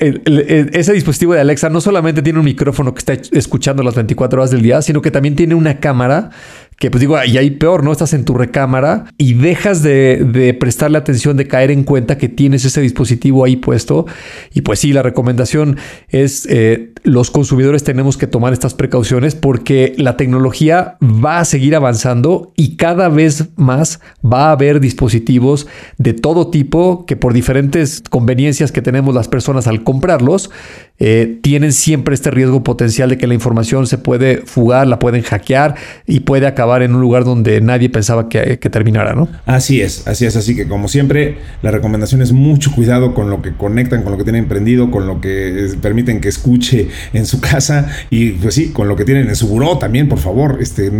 ese 0.77 0.91
dispositivo 0.91 1.33
de 1.33 1.39
Alexa 1.39 1.69
no 1.69 1.79
solamente 1.79 2.21
tiene 2.21 2.39
un 2.39 2.45
micrófono 2.45 2.93
que 2.93 2.99
está 2.99 3.13
escuchando 3.31 3.83
las 3.83 3.95
24 3.95 4.41
horas 4.41 4.51
del 4.51 4.61
día, 4.61 4.81
sino 4.81 5.01
que 5.01 5.11
también 5.11 5.37
tiene 5.37 5.55
una 5.55 5.79
cámara 5.79 6.31
que 6.79 6.91
pues 6.91 6.99
digo, 6.99 7.17
y 7.23 7.37
ahí 7.37 7.51
peor, 7.51 7.83
¿no? 7.83 7.91
Estás 7.91 8.13
en 8.13 8.23
tu 8.23 8.35
recámara 8.35 9.05
y 9.17 9.33
dejas 9.33 9.81
de, 9.81 10.23
de, 10.23 10.53
prestarle 10.53 10.99
atención, 10.99 11.35
de 11.35 11.47
caer 11.47 11.71
en 11.71 11.83
cuenta 11.83 12.19
que 12.19 12.29
tienes 12.29 12.65
ese 12.65 12.81
dispositivo 12.81 13.43
ahí 13.43 13.55
puesto. 13.55 14.05
Y 14.53 14.61
pues 14.61 14.79
sí, 14.79 14.93
la 14.93 15.01
recomendación 15.01 15.77
es 16.09 16.45
eh, 16.45 16.93
los 17.03 17.31
consumidores 17.31 17.83
tenemos 17.83 18.15
que 18.15 18.27
tomar 18.27 18.53
estas 18.53 18.75
precauciones 18.75 19.33
porque 19.33 19.95
la 19.97 20.17
tecnología 20.17 20.97
va 21.01 21.39
a 21.39 21.45
seguir 21.45 21.75
avanzando 21.75 22.51
y 22.55 22.75
cada 22.75 23.09
vez 23.09 23.49
más 23.55 23.99
va 24.23 24.49
a 24.49 24.51
haber 24.51 24.79
dispositivos 24.79 25.65
de 25.97 26.13
todo 26.13 26.49
tipo 26.49 27.05
que 27.07 27.15
por 27.15 27.33
diferentes 27.33 28.03
conveniencias 28.07 28.71
que 28.71 28.83
tenemos 28.83 29.15
las 29.15 29.27
personas 29.27 29.65
al 29.65 29.83
comprarlos, 29.83 30.51
eh, 30.99 31.39
tienen 31.41 31.73
siempre 31.73 32.13
este 32.13 32.29
riesgo 32.31 32.63
potencial 32.63 33.09
de 33.09 33.17
que 33.17 33.27
la 33.27 33.33
información 33.33 33.87
se 33.87 33.97
puede 33.97 34.41
fugar, 34.45 34.87
la 34.87 34.99
pueden 34.99 35.21
hackear 35.21 35.75
y 36.05 36.21
puede 36.21 36.45
acabar 36.47 36.66
en 36.83 36.95
un 36.95 37.01
lugar 37.01 37.23
donde 37.23 37.61
nadie 37.61 37.89
pensaba 37.89 38.29
que, 38.29 38.57
terminara, 38.57 39.13
¿no? 39.13 39.29
Así 39.45 39.81
es, 39.81 40.07
así 40.07 40.25
es, 40.25 40.35
así 40.35 40.55
que 40.55 40.67
como 40.67 40.87
siempre, 40.87 41.37
la 41.61 41.71
recomendación 41.71 42.21
es 42.21 42.33
mucho 42.33 42.71
cuidado 42.71 43.13
con 43.13 43.29
lo 43.29 43.41
que 43.41 43.53
conectan, 43.53 44.03
con 44.03 44.11
lo 44.11 44.17
que 44.17 44.23
tienen 44.23 44.47
prendido, 44.47 44.91
con 44.91 45.07
lo 45.07 45.21
que 45.21 45.69
permiten 45.81 46.19
que 46.19 46.29
escuche 46.29 46.89
en 47.13 47.25
su 47.25 47.39
casa 47.39 47.89
y 48.09 48.31
pues 48.31 48.55
sí, 48.55 48.71
con 48.71 48.87
lo 48.87 48.95
que 48.95 49.05
tienen 49.05 49.27
en 49.29 49.35
su 49.35 49.47
buró 49.47 49.77
también, 49.77 50.09
por 50.09 50.19
favor. 50.19 50.57
Este, 50.61 50.91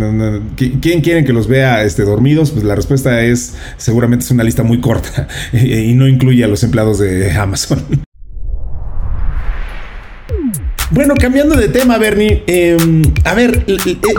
¿Quién 0.56 1.00
quieren 1.00 1.24
que 1.24 1.32
los 1.32 1.46
vea 1.46 1.84
este, 1.84 2.02
dormidos? 2.02 2.50
Pues 2.50 2.64
la 2.64 2.74
respuesta 2.74 3.22
es 3.22 3.54
seguramente 3.76 4.24
es 4.24 4.30
una 4.30 4.44
lista 4.44 4.62
muy 4.62 4.80
corta 4.80 5.28
y 5.52 5.94
no 5.94 6.08
incluye 6.08 6.44
a 6.44 6.48
los 6.48 6.62
empleados 6.64 6.98
de 6.98 7.30
Amazon. 7.32 8.07
Bueno, 10.90 11.14
cambiando 11.16 11.54
de 11.54 11.68
tema, 11.68 11.98
Bernie, 11.98 12.44
em, 12.46 13.02
a 13.24 13.34
ver, 13.34 13.66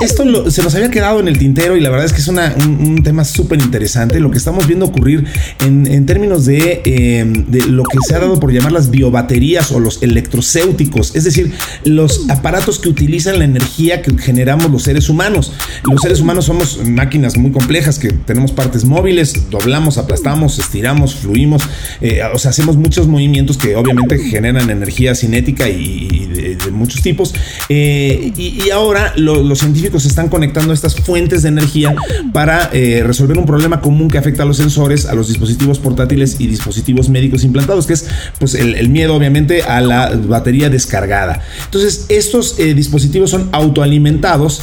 esto 0.04 0.52
se 0.52 0.62
nos 0.62 0.76
había 0.76 0.92
quedado 0.92 1.20
en 1.20 1.28
el 1.28 1.40
tintero 1.40 1.76
y 1.76 1.80
la 1.80 1.90
verdad 1.90 2.06
es 2.06 2.14
que 2.14 2.22
es 2.22 2.28
un, 2.28 3.02
tema 3.04 3.26
súper 3.26 3.60
interesante. 3.60 4.20
Lo 4.20 4.30
que 4.30 4.38
estamos 4.38 4.68
viendo 4.68 4.86
ocurrir 4.86 5.26
en, 5.66 6.06
términos 6.06 6.48
em, 6.48 7.46
de, 7.48 7.66
lo 7.66 7.84
que 7.84 7.98
se 8.08 8.14
ha 8.14 8.20
dado 8.20 8.40
por 8.40 8.52
llamar 8.52 8.72
las 8.72 8.92
biobaterías 8.92 9.72
o 9.72 9.80
los 9.80 10.04
electrocéuticos, 10.04 11.16
es 11.16 11.24
decir, 11.24 11.52
los 11.86 12.30
aparatos 12.30 12.78
que 12.78 12.90
utilizan 12.90 13.40
la 13.40 13.46
energía 13.46 14.04
que 14.04 14.16
generamos 14.18 14.70
los 14.70 14.84
seres 14.84 15.10
humanos. 15.10 15.54
Los 15.84 16.02
seres 16.02 16.20
humanos 16.20 16.46
somos 16.46 16.82
máquinas 16.86 17.36
muy 17.36 17.52
complejas 17.52 17.98
que 17.98 18.10
tenemos 18.10 18.52
partes 18.52 18.86
móviles, 18.86 19.50
doblamos, 19.50 19.98
aplastamos, 19.98 20.60
estiramos, 20.60 21.16
fluimos, 21.16 21.64
eh, 22.02 22.22
o 22.32 22.38
sea, 22.38 22.52
hacemos 22.52 22.78
muchos 22.78 23.08
movimientos 23.08 23.58
que 23.58 23.76
obviamente 23.76 24.20
generan 24.20 24.70
energía 24.70 25.16
cinética 25.16 25.68
y 25.68 26.58
de 26.66 26.72
muchos 26.72 27.02
tipos. 27.02 27.34
Eh, 27.70 28.34
y, 28.38 28.70
ahora 28.70 29.14
los 29.16 29.60
científicos 29.60 30.06
están 30.06 30.30
conectando 30.30 30.74
estas 30.74 30.96
fuentes 30.96 31.42
de 31.42 31.50
energía 31.50 31.96
para 32.34 32.70
eh, 32.72 33.02
resolver 33.06 33.38
un 33.38 33.46
problema 33.46 33.82
común 33.82 34.10
que 34.10 34.18
afecta 34.18 34.44
a 34.44 34.46
los 34.46 34.58
sensores, 34.58 35.06
a 35.06 35.16
los 35.16 35.28
dispositivos 35.28 35.80
portátiles 35.80 36.40
y 36.40 36.48
dispositivos 36.48 37.10
médicos 37.10 37.44
implantados, 37.44 37.88
que 37.88 37.94
es 37.94 38.08
pues, 38.38 38.54
el, 38.56 38.90
miedo 38.90 39.16
obviamente 39.16 39.64
a 39.64 39.82
la 39.82 40.10
batería 40.28 40.70
descargada. 40.70 41.42
Entonces, 41.66 42.06
estos 42.10 42.60
eh, 42.60 42.74
dispositivos 42.74 43.32
son 43.32 43.50
autoalimentados 43.52 44.62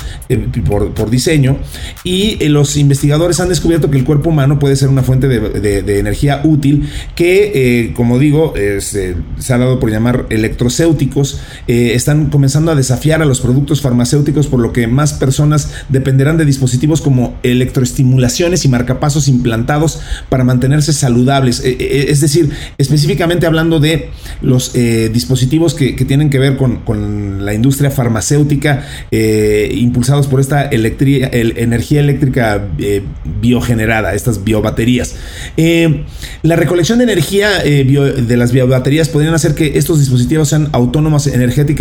por, 0.67 1.11
diseño 1.11 1.59
y 2.03 2.37
los 2.49 2.77
investigadores 2.77 3.39
han 3.41 3.49
descubierto 3.49 3.91
que 3.91 3.97
el 3.99 4.05
cuerpo 4.05 4.31
humano 4.31 4.59
puede 4.59 4.77
ser 4.77 4.89
una 4.89 5.03
fuente 5.03 5.29
de, 5.29 5.99
energía 5.99 6.41
útil 6.45 6.89
que, 7.15 7.93
como 7.95 8.19
digo, 8.19 8.55
se 8.81 9.15
ha 9.53 9.59
dado 9.59 9.79
por 9.79 9.91
llamar 9.91 10.27
electrocéuticos 10.31 11.41
están 11.95 12.31
comenzando 12.31 12.71
a 12.71 12.75
desafiar 12.75 13.23
a 13.23 13.25
los 13.25 13.41
productos 13.41 13.81
farmacéuticos, 13.81 14.47
por 14.47 14.61
lo 14.61 14.73
que 14.73 14.87
más 14.87 15.13
personas 15.15 15.71
dependerán 15.89 16.37
de 16.37 16.45
dispositivos 16.45 17.01
como 17.01 17.37
electroestimulaciones 17.43 18.65
y 18.65 18.69
marcapasos 18.69 19.29
implantados 19.29 20.01
para 20.29 20.45
mantenerse 20.45 20.93
saludables. 20.93 21.61
Eh, 21.61 21.77
eh, 21.79 22.07
es 22.09 22.21
decir, 22.21 22.51
específicamente 22.79 23.47
hablando 23.47 23.81
de 23.81 24.11
los 24.43 24.75
eh, 24.75 25.11
dispositivos 25.13 25.75
que, 25.75 25.93
tienen 26.07 26.31
que 26.31 26.39
ver 26.39 26.57
con, 26.57 27.45
la 27.45 27.53
industria 27.53 27.91
farmacéutica, 27.91 28.85
impulsados 29.11 30.27
por 30.27 30.41
esta 30.41 30.69
energía 30.71 32.01
eléctrica 32.01 32.69
biogenerada, 33.41 34.15
estas 34.15 34.45
biobaterías. 34.45 35.17
la 36.43 36.57
recolección 36.57 36.99
de 36.99 37.05
energía 37.05 37.59
de 37.59 38.37
las 38.37 38.53
biobaterías 38.53 39.09
podrían 39.09 39.35
hacer 39.35 39.55
que 39.55 39.79
estos 39.79 39.99
dispositivos 39.99 40.49
sean 40.49 40.69
autónomos 40.73 41.27
energéticamente 41.27 41.76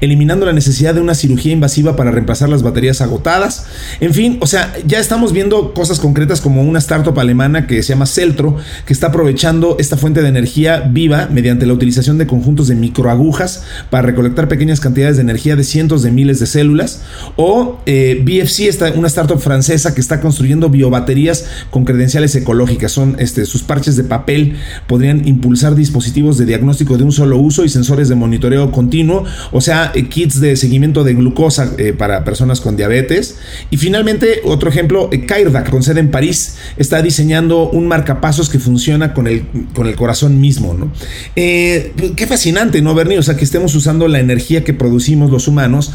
eliminando 0.00 0.46
la 0.46 0.52
necesidad 0.52 0.94
de 0.94 1.00
una 1.00 1.14
cirugía 1.14 1.52
invasiva 1.52 1.96
para 1.96 2.10
reemplazar 2.10 2.48
las 2.48 2.62
baterías 2.62 3.00
agotadas. 3.00 3.66
En 4.00 4.14
fin, 4.14 4.38
o 4.40 4.46
sea, 4.46 4.72
ya 4.86 4.98
estamos 4.98 5.32
viendo 5.32 5.74
cosas 5.74 6.00
concretas 6.00 6.40
como 6.40 6.62
una 6.62 6.78
startup 6.78 7.18
alemana 7.18 7.66
que 7.66 7.82
se 7.82 7.90
llama 7.90 8.06
Celtro, 8.06 8.56
que 8.86 8.92
está 8.92 9.08
aprovechando 9.08 9.76
esta 9.78 9.96
fuente 9.96 10.22
de 10.22 10.28
energía 10.28 10.80
viva 10.80 11.28
mediante 11.30 11.66
la 11.66 11.72
utilización 11.72 12.18
de 12.18 12.26
conjuntos 12.26 12.68
de 12.68 12.74
microagujas 12.74 13.64
para 13.90 14.06
recolectar 14.06 14.48
pequeñas 14.48 14.80
cantidades 14.80 15.16
de 15.16 15.22
energía 15.22 15.56
de 15.56 15.64
cientos 15.64 16.02
de 16.02 16.10
miles 16.10 16.40
de 16.40 16.46
células. 16.46 17.02
O 17.36 17.80
eh, 17.86 18.22
BFC, 18.24 18.96
una 18.96 19.08
startup 19.08 19.38
francesa 19.38 19.94
que 19.94 20.00
está 20.00 20.20
construyendo 20.20 20.68
biobaterías 20.68 21.46
con 21.70 21.84
credenciales 21.84 22.34
ecológicas. 22.34 22.92
Son 22.92 23.16
este, 23.18 23.44
sus 23.44 23.62
parches 23.62 23.96
de 23.96 24.04
papel, 24.04 24.56
podrían 24.86 25.26
impulsar 25.26 25.74
dispositivos 25.74 26.38
de 26.38 26.46
diagnóstico 26.46 26.96
de 26.98 27.04
un 27.04 27.12
solo 27.12 27.38
uso 27.38 27.64
y 27.64 27.68
sensores 27.68 28.08
de 28.08 28.14
monitoreo 28.14 28.70
continuo 28.72 29.11
o 29.50 29.60
sea, 29.60 29.92
eh, 29.94 30.08
kits 30.08 30.40
de 30.40 30.56
seguimiento 30.56 31.04
de 31.04 31.14
glucosa 31.14 31.72
eh, 31.78 31.92
para 31.92 32.24
personas 32.24 32.60
con 32.60 32.76
diabetes. 32.76 33.36
Y 33.70 33.76
finalmente, 33.76 34.40
otro 34.44 34.68
ejemplo, 34.68 35.08
eh, 35.12 35.26
con 35.70 35.82
sede 35.82 36.00
en 36.00 36.10
París, 36.10 36.56
está 36.76 37.02
diseñando 37.02 37.68
un 37.68 37.86
marcapasos 37.86 38.48
que 38.48 38.58
funciona 38.58 39.14
con 39.14 39.26
el, 39.26 39.44
con 39.74 39.86
el 39.86 39.96
corazón 39.96 40.40
mismo, 40.40 40.74
¿no? 40.74 40.92
Eh, 41.36 41.92
qué 42.16 42.26
fascinante, 42.26 42.82
¿no, 42.82 42.94
Bernie? 42.94 43.18
O 43.18 43.22
sea, 43.22 43.36
que 43.36 43.44
estemos 43.44 43.74
usando 43.74 44.08
la 44.08 44.20
energía 44.20 44.64
que 44.64 44.74
producimos 44.74 45.30
los 45.30 45.48
humanos 45.48 45.92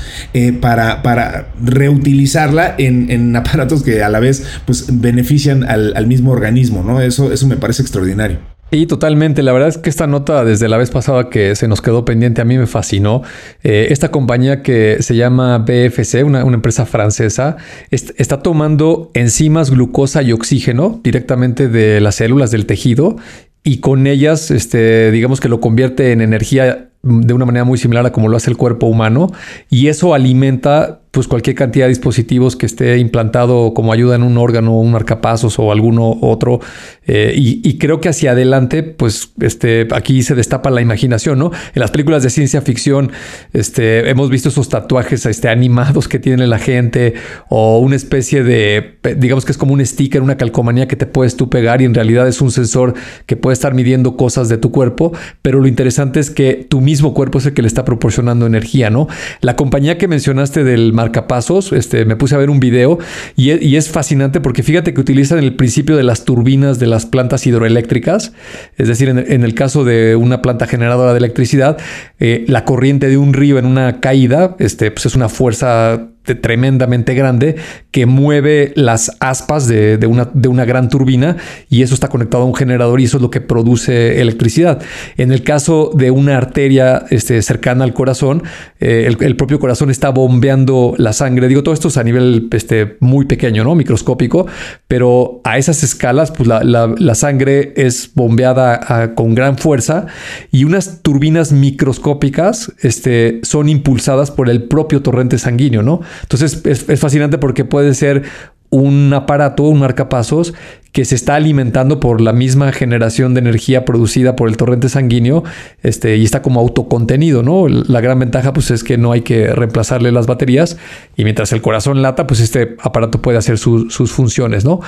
para, 0.61 1.03
para 1.03 1.49
reutilizarla 1.63 2.75
en, 2.77 3.35
aparatos 3.35 3.83
que 3.83 4.03
a 4.03 4.09
la 4.09 4.19
vez 4.19 4.43
pues, 4.65 4.85
benefician 4.89 5.63
al, 5.63 5.93
al 5.95 6.07
mismo 6.07 6.31
organismo, 6.31 6.83
¿no? 6.83 7.01
Eso, 7.01 7.31
eso 7.31 7.47
me 7.47 7.57
parece 7.57 7.81
extraordinario. 7.81 8.56
Y 8.69 8.85
totalmente, 8.85 9.43
la 9.43 9.53
verdad 9.53 9.69
es 9.69 9.77
que 9.77 9.89
esta 9.89 10.07
nota 10.07 10.43
desde 10.43 10.67
la 10.67 10.75
vez 10.75 10.91
pasada 10.91 11.29
que 11.29 11.55
se 11.55 11.69
nos 11.69 11.81
quedó 11.81 12.03
pendiente 12.03 12.41
a 12.41 12.45
mí 12.45 12.57
me 12.57 12.67
fascinó. 12.67 13.21
Eh, 13.63 13.87
esta 13.91 14.11
compañía 14.11 14.61
que 14.61 14.97
se 14.99 15.15
llama 15.15 15.59
BFC, 15.59 16.25
una, 16.25 16.41
empresa 16.41 16.85
francesa, 16.85 17.55
está 17.91 18.41
tomando 18.41 19.09
enzimas, 19.13 19.71
glucosa 19.71 20.21
y 20.21 20.33
oxígeno 20.33 20.99
directamente 21.01 21.69
de 21.69 22.01
las 22.01 22.15
células 22.15 22.51
del 22.51 22.65
tejido 22.65 23.15
y 23.63 23.77
con 23.79 24.05
ellas, 24.05 24.51
este, 24.51 25.11
digamos 25.11 25.39
que 25.39 25.47
lo 25.47 25.61
convierte 25.61 26.11
en 26.11 26.19
energía 26.19 26.89
de 27.03 27.33
una 27.33 27.45
manera 27.45 27.63
muy 27.63 27.77
similar 27.77 28.05
a 28.05 28.11
como 28.11 28.27
lo 28.27 28.35
hace 28.35 28.49
el 28.49 28.57
cuerpo 28.57 28.87
humano 28.87 29.31
y 29.69 29.87
eso 29.87 30.13
alimenta 30.13 31.01
pues 31.11 31.27
cualquier 31.27 31.55
cantidad 31.55 31.85
de 31.85 31.89
dispositivos 31.89 32.55
que 32.55 32.65
esté 32.65 32.97
implantado 32.97 33.73
como 33.73 33.93
ayuda 33.93 34.15
en 34.15 34.23
un 34.23 34.37
órgano, 34.37 34.77
un 34.77 34.91
marcapasos 34.91 35.57
o 35.57 35.71
alguno 35.71 36.17
otro. 36.21 36.59
Eh, 37.05 37.33
y, 37.35 37.77
creo 37.77 38.01
que 38.01 38.09
hacia 38.09 38.31
adelante, 38.31 38.83
pues 38.83 39.31
este, 39.39 39.87
aquí 39.91 40.23
se 40.23 40.35
destapa 40.35 40.69
la 40.69 40.81
imaginación, 40.81 41.39
¿no? 41.39 41.51
En 41.73 41.79
las 41.79 41.91
películas 41.91 42.23
de 42.23 42.29
ciencia 42.29 42.61
ficción, 42.61 43.11
este, 43.53 44.09
hemos 44.09 44.29
visto 44.29 44.49
esos 44.49 44.67
tatuajes 44.67 45.25
este, 45.25 45.47
animados 45.47 46.07
que 46.07 46.19
tiene 46.19 46.47
la 46.47 46.59
gente 46.59 47.13
o 47.49 47.79
una 47.79 47.95
especie 47.95 48.43
de, 48.43 48.97
digamos 49.17 49.45
que 49.45 49.53
es 49.53 49.57
como 49.57 49.73
un 49.73 49.85
sticker, 49.85 50.21
una 50.21 50.37
calcomanía 50.37 50.87
que 50.87 50.97
te 50.97 51.05
puedes 51.05 51.37
tú 51.37 51.49
pegar 51.49 51.81
y 51.81 51.85
en 51.85 51.93
realidad 51.93 52.27
es 52.27 52.41
un 52.41 52.51
sensor 52.51 52.93
que 53.25 53.37
puede 53.37 53.53
estar 53.53 53.73
midiendo 53.73 54.17
cosas 54.17 54.49
de 54.49 54.57
tu 54.57 54.71
cuerpo, 54.71 55.13
pero 55.41 55.61
lo 55.61 55.67
interesante 55.67 56.19
es 56.19 56.29
que 56.29 56.65
tu 56.69 56.81
mismo 56.81 57.13
cuerpo 57.13 57.37
es 57.37 57.45
el 57.45 57.53
que 57.53 57.61
le 57.61 57.67
está 57.69 57.85
proporcionando 57.85 58.45
energía, 58.45 58.89
¿no? 58.89 59.07
La 59.39 59.55
compañía 59.55 59.97
que 59.97 60.07
mencionaste 60.07 60.63
del 60.63 60.93
marcapasos, 60.97 61.71
este, 61.71 62.03
me 62.05 62.15
puse 62.15 62.33
a 62.33 62.39
ver 62.39 62.49
un 62.49 62.59
video 62.59 62.97
y, 63.35 63.75
es 63.77 63.89
fascinante 63.89 64.41
porque 64.41 64.63
fíjate 64.63 64.93
que 64.95 64.99
utilizan 64.99 65.37
el 65.37 65.55
principio 65.55 65.95
de 65.95 66.01
las 66.01 66.25
turbinas 66.25 66.79
de 66.79 66.87
las 66.87 67.05
plantas 67.05 67.45
hidroeléctricas, 67.45 68.33
es 68.75 68.87
decir, 68.87 69.07
en, 69.09 69.43
el 69.43 69.53
caso 69.53 69.83
de 69.83 70.15
una 70.15 70.41
planta 70.41 70.65
generadora 70.65 71.13
de 71.13 71.19
electricidad, 71.19 71.77
eh, 72.19 72.43
la 72.47 72.65
corriente 72.65 73.07
de 73.07 73.17
un 73.17 73.33
río 73.33 73.59
en 73.59 73.65
una 73.67 73.99
caída, 73.99 74.55
este, 74.57 74.89
pues 74.89 75.05
es 75.05 75.15
una 75.15 75.29
fuerza 75.29 76.07
tremendamente 76.35 77.13
grande 77.13 77.55
que 77.91 78.05
mueve 78.05 78.73
las 78.75 79.15
aspas 79.19 79.67
de, 79.67 79.97
una, 80.07 80.29
de, 80.33 80.47
una, 80.47 80.65
gran 80.65 80.89
turbina 80.89 81.37
y 81.69 81.81
eso 81.81 81.93
está 81.93 82.09
conectado 82.09 82.43
a 82.43 82.45
un 82.45 82.55
generador 82.55 82.99
y 82.99 83.05
eso 83.05 83.17
es 83.17 83.23
lo 83.23 83.31
que 83.31 83.41
produce 83.41 84.21
electricidad. 84.21 84.81
En 85.17 85.31
el 85.31 85.43
caso 85.43 85.91
de 85.93 86.11
una 86.11 86.37
arteria 86.37 87.05
este, 87.09 87.41
cercana 87.41 87.83
al 87.83 87.93
corazón, 87.93 88.43
eh, 88.79 89.11
el, 89.19 89.35
propio 89.35 89.59
corazón 89.59 89.89
está 89.89 90.09
bombeando 90.09 90.93
la 90.97 91.13
sangre. 91.13 91.47
Digo, 91.47 91.63
todo 91.63 91.73
esto 91.73 91.87
es 91.87 91.97
a 91.97 92.03
nivel 92.03 92.49
este, 92.51 92.97
muy 92.99 93.25
pequeño, 93.25 93.63
¿no? 93.63 93.75
Microscópico, 93.75 94.47
pero 94.87 95.41
a 95.43 95.57
esas 95.57 95.83
escalas, 95.83 96.31
pues 96.31 96.47
la, 96.47 97.15
sangre 97.15 97.73
es 97.77 98.11
bombeada 98.13 99.15
con 99.15 99.33
gran 99.33 99.57
fuerza 99.57 100.05
y 100.51 100.65
unas 100.65 101.01
turbinas 101.01 101.51
microscópicas 101.51 102.71
este, 102.81 103.39
son 103.43 103.69
impulsadas 103.69 104.29
por 104.29 104.49
el 104.49 104.63
propio 104.63 105.01
torrente 105.01 105.37
sanguíneo, 105.37 105.81
¿no? 105.81 106.01
Entonces 106.23 106.61
es, 106.65 106.99
fascinante 106.99 107.37
porque 107.37 107.65
puede 107.65 107.93
ser 107.93 108.23
un 108.69 109.13
aparato, 109.13 109.63
un 109.63 109.79
marcapasos, 109.79 110.53
que 110.91 111.05
se 111.05 111.15
está 111.15 111.35
alimentando 111.35 111.99
por 111.99 112.21
la 112.21 112.33
misma 112.33 112.71
generación 112.71 113.35
de 113.35 113.39
energía 113.39 113.85
producida 113.85 114.35
por 114.35 114.49
el 114.49 114.57
torrente 114.57 114.89
sanguíneo 114.89 115.43
este, 115.83 116.17
y 116.17 116.23
está 116.23 116.41
como 116.41 116.59
autocontenido, 116.59 117.43
¿no? 117.43 117.67
La 117.67 118.01
gran 118.01 118.17
ventaja 118.17 118.51
pues 118.51 118.71
es 118.71 118.83
que 118.83 118.97
no 118.97 119.11
hay 119.11 119.21
que 119.21 119.47
reemplazarle 119.47 120.11
las 120.11 120.25
baterías 120.25 120.77
y 121.15 121.23
mientras 121.23 121.53
el 121.53 121.61
corazón 121.61 122.01
lata, 122.01 122.25
pues 122.25 122.39
este 122.39 122.75
aparato 122.81 123.21
puede 123.21 123.37
hacer 123.37 123.59
sus 123.59 124.11
funciones, 124.11 124.65
¿no? 124.65 124.79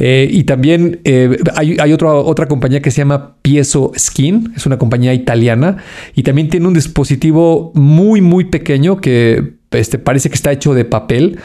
Eh, 0.00 0.28
y 0.30 0.44
también 0.44 1.00
eh, 1.04 1.38
hay, 1.54 1.76
hay 1.78 1.92
otra, 1.92 2.12
otra 2.12 2.48
compañía 2.48 2.82
que 2.82 2.90
se 2.90 2.98
llama 2.98 3.36
Piezo 3.42 3.92
Skin, 3.96 4.54
es 4.56 4.66
una 4.66 4.78
compañía 4.78 5.14
italiana 5.14 5.76
y 6.16 6.24
también 6.24 6.48
tiene 6.48 6.66
un 6.66 6.74
dispositivo 6.74 7.70
muy, 7.76 8.20
muy 8.20 8.46
pequeño 8.46 9.00
que 9.00 9.61
este, 9.72 9.98
parece 9.98 10.28
que 10.28 10.34
está 10.34 10.52
hecho 10.52 10.74
de 10.74 10.84
papel 10.84 11.38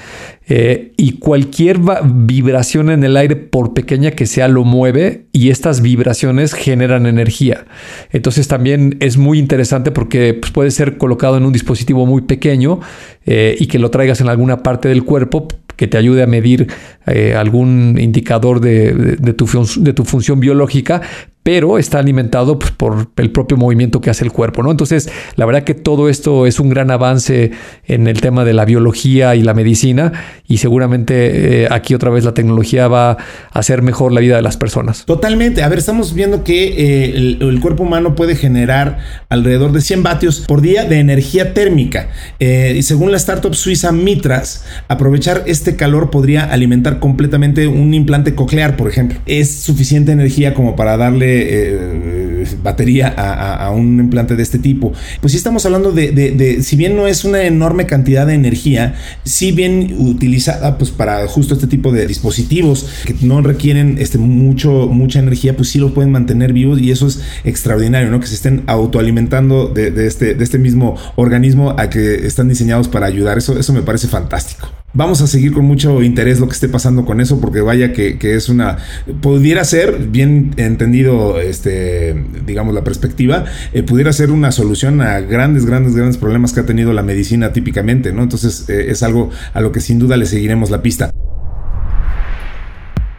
eh, 0.50 0.94
y 0.98 1.14
cualquier 1.14 1.80
vibración 2.04 2.90
en 2.90 3.04
el 3.04 3.18
aire, 3.18 3.36
por 3.36 3.74
pequeña 3.74 4.12
que 4.12 4.26
sea, 4.26 4.48
lo 4.48 4.64
mueve 4.64 5.26
y 5.34 5.50
estas 5.50 5.82
vibraciones 5.82 6.54
generan 6.54 7.06
energía. 7.06 7.66
Entonces 8.12 8.48
también 8.48 8.98
es 9.00 9.18
muy 9.18 9.40
interesante 9.40 9.92
porque 9.92 10.34
pues, 10.34 10.52
puede 10.52 10.72
ser 10.72 10.98
colocado 10.98 11.38
en 11.38 11.46
un 11.46 11.54
dispositivo 11.54 12.06
muy 12.06 12.22
pequeño 12.22 12.80
eh, 13.26 13.56
y 13.60 13.68
que 13.68 13.80
lo 13.80 13.92
traigas 13.92 14.22
en 14.22 14.30
alguna 14.30 14.64
parte 14.64 14.88
del 14.88 15.04
cuerpo 15.04 15.48
que 15.76 15.88
te 15.88 15.98
ayude 15.98 16.24
a 16.24 16.28
medir 16.28 16.68
eh, 17.06 17.36
algún 17.36 17.98
indicador 18.00 18.60
de, 18.60 19.18
tu, 19.34 19.48
de 19.80 19.94
tu 19.94 20.04
función 20.06 20.40
biológica, 20.40 21.02
pero 21.48 21.78
está 21.78 22.00
alimentado 22.00 22.60
pues, 22.60 22.72
por 22.72 23.08
el 23.16 23.32
propio 23.32 23.56
movimiento 23.56 24.02
que 24.02 24.10
hace 24.10 24.26
el 24.26 24.34
cuerpo, 24.34 24.64
¿no? 24.64 24.70
Entonces, 24.70 25.10
la 25.38 25.46
verdad 25.46 25.64
que 25.64 25.76
todo 25.76 26.10
esto 26.10 26.46
es 26.46 26.60
un 26.60 26.68
gran 26.68 26.92
avance 26.92 27.52
en 27.86 28.08
el 28.08 28.20
tema 28.20 28.44
de 28.44 28.52
la 28.52 28.66
biología 28.66 29.34
y 29.34 29.44
la 29.44 29.54
medicina 29.54 30.12
y 30.46 30.58
seguramente 30.58 31.64
eh, 31.64 31.68
aquí 31.72 31.94
otra 31.94 32.10
vez 32.10 32.26
la 32.26 32.34
tecnología 32.34 32.90
va 32.90 33.12
a 33.12 33.18
hacer 33.54 33.82
mejor 33.82 34.12
la 34.12 34.20
vida 34.20 34.36
de 34.36 34.42
las 34.42 34.58
personas. 34.58 35.06
Totalmente. 35.06 35.64
A 35.64 35.70
ver, 35.70 35.80
estamos 35.80 36.14
viendo 36.14 36.44
que 36.44 36.66
eh, 36.68 37.38
el, 37.40 37.60
cuerpo 37.62 37.84
humano 37.84 38.14
puede 38.14 38.36
generar 38.36 39.00
alrededor 39.30 39.72
de 39.72 39.80
100 39.80 40.04
vatios 40.04 40.44
por 40.50 40.60
día 40.60 40.84
de 40.84 41.00
energía 41.00 41.54
térmica. 41.54 42.10
Eh, 42.40 42.76
y 42.78 42.84
según 42.84 43.12
la 43.12 43.18
startup 43.18 43.56
suiza 43.56 43.94
Mitras, 43.94 44.66
aprovechar 44.90 45.44
este 45.48 45.78
calor 45.78 46.10
podría 46.12 46.44
alimentar 46.44 47.00
completamente 47.00 47.68
un 47.68 47.94
implante 47.94 48.36
coclear, 48.36 48.76
por 48.76 48.90
ejemplo. 48.90 49.18
Es 49.26 49.62
suficiente 49.62 50.12
energía 50.12 50.54
como 50.54 50.76
para 50.76 50.98
darle 50.98 51.37
eh, 51.38 52.37
eh 52.37 52.37
batería 52.62 53.08
a, 53.08 53.72
un 53.72 54.00
implante 54.00 54.36
de 54.36 54.44
este 54.44 54.60
tipo. 54.60 54.94
Pues 55.22 55.32
sí 55.32 55.38
estamos 55.38 55.66
hablando 55.66 55.92
de, 55.92 56.60
si 56.62 56.76
bien 56.76 56.96
no 56.96 57.08
es 57.08 57.24
una 57.24 57.44
enorme 57.44 57.86
cantidad 57.86 58.26
de 58.26 58.34
energía, 58.34 58.96
si 59.24 59.52
bien 59.52 59.96
utilizada 59.98 60.78
pues 60.78 60.92
para 60.92 61.28
justo 61.28 61.54
este 61.54 61.68
tipo 61.68 61.92
de 61.92 62.08
dispositivos 62.08 62.88
que 63.06 63.16
no 63.22 63.42
requieren 63.42 63.98
este, 64.00 64.18
mucho, 64.18 64.88
mucha 64.88 65.20
energía, 65.20 65.56
pues 65.56 65.70
sí 65.70 65.80
lo 65.80 65.94
pueden 65.94 66.12
mantener 66.12 66.54
vivos 66.54 66.80
y 66.80 66.92
eso 66.92 67.08
es 67.08 67.22
extraordinario, 67.44 68.10
¿no? 68.10 68.20
Que 68.20 68.28
se 68.28 68.36
estén 68.36 68.64
autoalimentando 68.68 69.68
de, 69.68 70.08
este, 70.08 70.36
de 70.36 70.44
este 70.44 70.58
mismo 70.58 70.96
organismo 71.16 71.76
a 71.78 71.90
que 71.90 72.26
están 72.26 72.50
diseñados 72.50 72.88
para 72.88 73.06
ayudar. 73.06 73.38
Eso, 73.38 73.58
eso 73.58 73.74
me 73.74 73.82
parece 73.82 74.08
fantástico. 74.08 74.70
Vamos 74.94 75.22
a 75.22 75.28
seguir 75.28 75.54
con 75.54 75.66
mucho 75.66 76.02
interés 76.02 76.40
lo 76.40 76.48
que 76.48 76.54
esté 76.54 76.70
pasando 76.70 77.06
con 77.06 77.22
eso, 77.22 77.40
porque 77.40 77.62
vaya 77.62 77.94
que, 77.94 78.18
es 78.20 78.50
una. 78.50 78.78
Pudiera 79.22 79.64
ser, 79.64 80.08
bien 80.08 80.54
entendido, 80.58 81.40
este, 81.40 82.16
digamos, 82.46 82.74
la 82.74 82.84
perspectiva, 82.84 83.46
eh, 83.74 83.84
pudiera 83.84 84.14
ser 84.14 84.32
una 84.32 84.52
solución 84.52 85.02
a 85.02 85.20
grandes, 85.20 85.66
grandes, 85.66 85.96
grandes 85.96 86.18
problemas 86.18 86.54
que 86.54 86.62
ha 86.62 86.66
tenido 86.66 86.94
la 86.94 87.04
medicina 87.04 87.54
típicamente, 87.54 88.14
¿no? 88.14 88.24
Entonces 88.24 88.70
eh, 88.70 88.88
es 88.90 89.04
algo 89.04 89.30
a 89.54 89.62
lo 89.62 89.72
que 89.72 89.82
sin 89.82 90.00
duda 90.00 90.18
le 90.18 90.26
seguiremos 90.26 90.70
la 90.70 90.82
pista. 90.82 91.12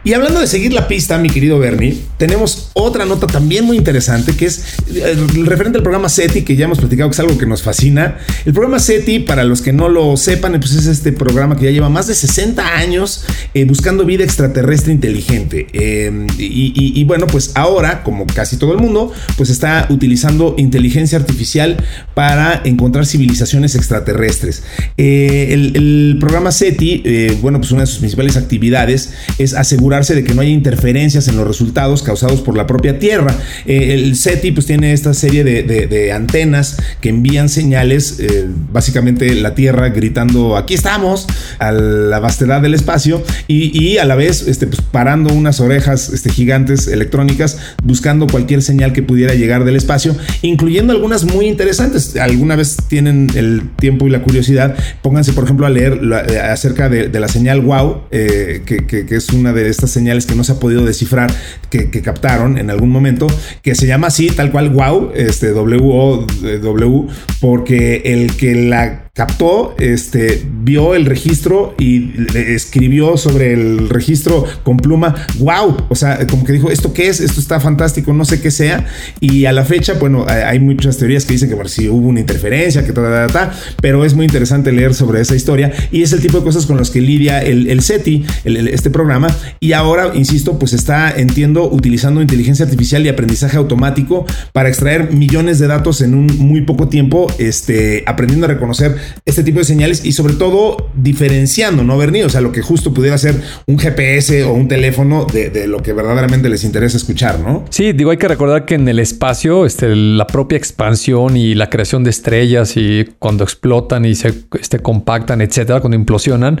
Y 0.09 0.13
hablando 0.15 0.39
de 0.39 0.47
seguir 0.47 0.73
la 0.73 0.87
pista, 0.87 1.19
mi 1.19 1.29
querido 1.29 1.59
Bernie, 1.59 1.95
tenemos 2.17 2.71
otra 2.73 3.05
nota 3.05 3.27
también 3.27 3.63
muy 3.63 3.77
interesante 3.77 4.35
que 4.35 4.47
es 4.47 4.79
eh, 4.91 5.15
referente 5.43 5.77
al 5.77 5.83
programa 5.83 6.09
SETI, 6.09 6.41
que 6.41 6.55
ya 6.55 6.65
hemos 6.65 6.79
platicado 6.79 7.11
que 7.11 7.13
es 7.13 7.19
algo 7.19 7.37
que 7.37 7.45
nos 7.45 7.61
fascina. 7.61 8.17
El 8.43 8.53
programa 8.53 8.79
SETI, 8.79 9.19
para 9.19 9.43
los 9.43 9.61
que 9.61 9.71
no 9.71 9.87
lo 9.87 10.17
sepan, 10.17 10.59
pues 10.59 10.73
es 10.73 10.87
este 10.87 11.11
programa 11.11 11.55
que 11.55 11.65
ya 11.65 11.69
lleva 11.69 11.89
más 11.89 12.07
de 12.07 12.15
60 12.15 12.75
años 12.75 13.23
eh, 13.53 13.65
buscando 13.65 14.03
vida 14.03 14.23
extraterrestre 14.23 14.93
inteligente. 14.93 15.67
Em, 15.73 16.25
y, 16.39 17.03
bueno, 17.03 17.27
pues 17.27 17.51
ahora, 17.53 18.01
como 18.01 18.25
casi 18.25 18.57
todo 18.57 18.73
el 18.73 18.79
mundo, 18.79 19.13
pues 19.37 19.51
está 19.51 19.85
utilizando 19.91 20.55
inteligencia 20.57 21.19
artificial 21.19 21.77
para 22.15 22.63
encontrar 22.65 23.05
civilizaciones 23.05 23.75
extraterrestres. 23.75 24.63
Eh, 24.97 25.49
el, 25.53 26.17
programa 26.19 26.51
SETI, 26.51 27.37
bueno, 27.43 27.59
pues 27.59 27.71
una 27.71 27.81
de 27.81 27.87
sus 27.87 27.99
principales 27.99 28.37
actividades 28.37 29.11
es 29.37 29.53
asegurar 29.53 29.98
de 30.07 30.23
que 30.23 30.33
no 30.33 30.41
haya 30.41 30.51
interferencias 30.51 31.27
en 31.27 31.35
los 31.35 31.45
resultados 31.45 32.03
causados 32.03 32.41
por 32.41 32.55
la 32.55 32.65
propia 32.65 32.99
Tierra. 32.99 33.35
Eh, 33.65 33.93
el 33.93 34.15
SETI 34.15 34.51
pues 34.51 34.65
tiene 34.65 34.93
esta 34.93 35.13
serie 35.13 35.43
de, 35.43 36.11
antenas 36.13 36.77
que 37.01 37.09
envían 37.09 37.49
señales, 37.49 38.19
eh, 38.19 38.45
básicamente 38.71 39.35
la 39.35 39.53
Tierra 39.55 39.89
gritando 39.89 40.55
aquí 40.57 40.73
estamos 40.73 41.27
a 41.59 41.71
la 41.71 42.19
vastedad 42.19 42.61
del 42.61 42.73
espacio 42.73 43.21
y, 43.47 43.97
a 43.97 44.05
la 44.05 44.15
vez 44.15 44.47
este, 44.47 44.67
pues, 44.67 44.81
parando 44.81 45.33
unas 45.33 45.59
orejas 45.59 46.09
este, 46.09 46.29
gigantes 46.29 46.87
electrónicas 46.87 47.57
buscando 47.83 48.27
cualquier 48.27 48.61
señal 48.61 48.93
que 48.93 49.03
pudiera 49.03 49.33
llegar 49.33 49.65
del 49.65 49.75
espacio, 49.75 50.15
incluyendo 50.41 50.93
algunas 50.93 51.25
muy 51.25 51.47
interesantes. 51.47 52.15
Alguna 52.15 52.55
vez 52.55 52.77
tienen 52.87 53.29
el 53.35 53.69
tiempo 53.77 54.07
y 54.07 54.09
la 54.09 54.23
curiosidad, 54.23 54.75
pónganse 55.01 55.33
por 55.33 55.43
ejemplo 55.43 55.65
a 55.65 55.69
leer 55.69 55.99
eh, 56.29 56.39
acerca 56.39 56.89
de, 56.89 57.19
la 57.19 57.27
señal 57.27 57.61
WOW, 57.61 58.07
que, 58.09 59.05
es 59.09 59.29
una 59.29 59.53
de 59.53 59.69
estas 59.69 59.78
señales 59.87 60.25
que 60.25 60.35
no 60.35 60.43
se 60.43 60.53
ha 60.53 60.59
podido 60.59 60.85
descifrar, 60.85 61.33
que, 61.69 61.89
captaron 62.01 62.57
en 62.57 62.69
algún 62.69 62.89
momento, 62.89 63.27
que 63.61 63.75
se 63.75 63.87
llama 63.87 64.07
así, 64.07 64.27
tal 64.27 64.51
cual, 64.51 64.69
wow, 64.69 65.11
este, 65.13 65.49
W-O-W, 65.49 67.07
porque 67.41 68.01
el 68.05 68.35
que 68.35 68.55
la 68.55 69.08
captó, 69.13 69.75
este, 69.79 70.41
vio 70.63 70.95
el 70.95 71.05
registro 71.05 71.75
y 71.77 72.11
escribió 72.35 73.17
sobre 73.17 73.53
el 73.53 73.89
registro 73.89 74.45
con 74.63 74.77
pluma, 74.77 75.15
wow, 75.39 75.75
o 75.89 75.95
sea, 75.95 76.25
como 76.27 76.45
que 76.45 76.53
dijo, 76.53 76.69
¿esto 76.71 76.93
qué 76.93 77.07
es? 77.07 77.19
Esto 77.19 77.39
está 77.39 77.59
fantástico, 77.59 78.13
no 78.13 78.25
sé 78.25 78.41
qué 78.41 78.51
sea. 78.51 78.85
Y 79.19 79.45
a 79.45 79.51
la 79.51 79.65
fecha, 79.65 79.93
bueno, 79.93 80.25
hay 80.27 80.59
muchas 80.59 80.97
teorías 80.97 81.25
que 81.25 81.33
dicen 81.33 81.49
que 81.49 81.55
bueno, 81.55 81.69
si 81.69 81.89
hubo 81.89 82.07
una 82.07 82.19
interferencia, 82.19 82.85
que 82.85 82.93
tal, 82.93 83.05
tal, 83.05 83.31
tal, 83.31 83.51
pero 83.81 84.05
es 84.05 84.13
muy 84.13 84.25
interesante 84.25 84.71
leer 84.71 84.93
sobre 84.93 85.21
esa 85.21 85.35
historia 85.35 85.71
y 85.91 86.01
es 86.01 86.13
el 86.13 86.21
tipo 86.21 86.37
de 86.37 86.43
cosas 86.43 86.65
con 86.65 86.77
las 86.77 86.89
que 86.89 87.01
lidia 87.01 87.41
el, 87.41 87.69
el 87.69 87.81
SETI, 87.81 88.25
este 88.45 88.89
programa, 88.89 89.35
y 89.59 89.73
ahora, 89.73 90.11
insisto, 90.13 90.59
pues 90.59 90.73
está, 90.73 91.11
entiendo, 91.11 91.69
utilizando 91.69 92.21
inteligencia 92.21 92.65
artificial 92.65 93.05
y 93.05 93.09
aprendizaje 93.09 93.57
automático 93.57 94.25
para 94.53 94.69
extraer 94.69 95.11
millones 95.13 95.59
de 95.59 95.67
datos 95.67 96.01
en 96.01 96.13
un 96.13 96.27
muy 96.37 96.61
poco 96.61 96.87
tiempo, 96.87 97.27
este, 97.39 98.03
aprendiendo 98.05 98.45
a 98.45 98.49
reconocer 98.49 98.95
este 99.25 99.43
tipo 99.43 99.59
de 99.59 99.65
señales 99.65 100.05
y 100.05 100.11
sobre 100.11 100.33
todo 100.33 100.89
diferenciando, 100.95 101.83
¿no, 101.83 101.97
Bernie? 101.97 102.23
O 102.25 102.29
sea, 102.29 102.41
lo 102.41 102.51
que 102.51 102.61
justo 102.61 102.93
pudiera 102.93 103.17
ser 103.17 103.35
un 103.67 103.77
GPS 103.77 104.43
o 104.43 104.53
un 104.53 104.67
teléfono 104.67 105.25
de, 105.25 105.67
lo 105.67 105.81
que 105.81 105.93
verdaderamente 105.93 106.49
les 106.49 106.63
interesa 106.63 106.97
escuchar, 106.97 107.39
¿no? 107.39 107.65
Sí, 107.69 107.93
digo, 107.93 108.11
hay 108.11 108.17
que 108.17 108.27
recordar 108.27 108.65
que 108.65 108.75
en 108.75 108.87
el 108.87 108.99
espacio, 108.99 109.65
este, 109.65 109.95
la 109.95 110.27
propia 110.27 110.57
expansión 110.57 111.37
y 111.37 111.55
la 111.55 111.69
creación 111.69 112.03
de 112.03 112.09
estrellas 112.09 112.73
y 112.75 113.07
cuando 113.19 113.43
explotan 113.43 114.05
y 114.05 114.15
se 114.15 114.33
este, 114.59 114.79
compactan, 114.79 115.41
etcétera, 115.41 115.81
cuando 115.81 115.95
implosionan, 115.95 116.59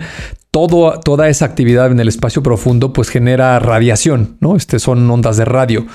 toda 0.51 1.29
esa 1.29 1.45
actividad 1.45 1.91
en 1.91 1.99
el 1.99 2.07
espacio 2.07 2.41
profundo 2.41 2.91
pues 2.91 3.09
genera 3.09 3.59
radiación, 3.59 4.37
¿no? 4.39 4.55
Este 4.55 4.79
son 4.79 5.09
ondas 5.09 5.37
de 5.37 5.45
radio 5.45 5.85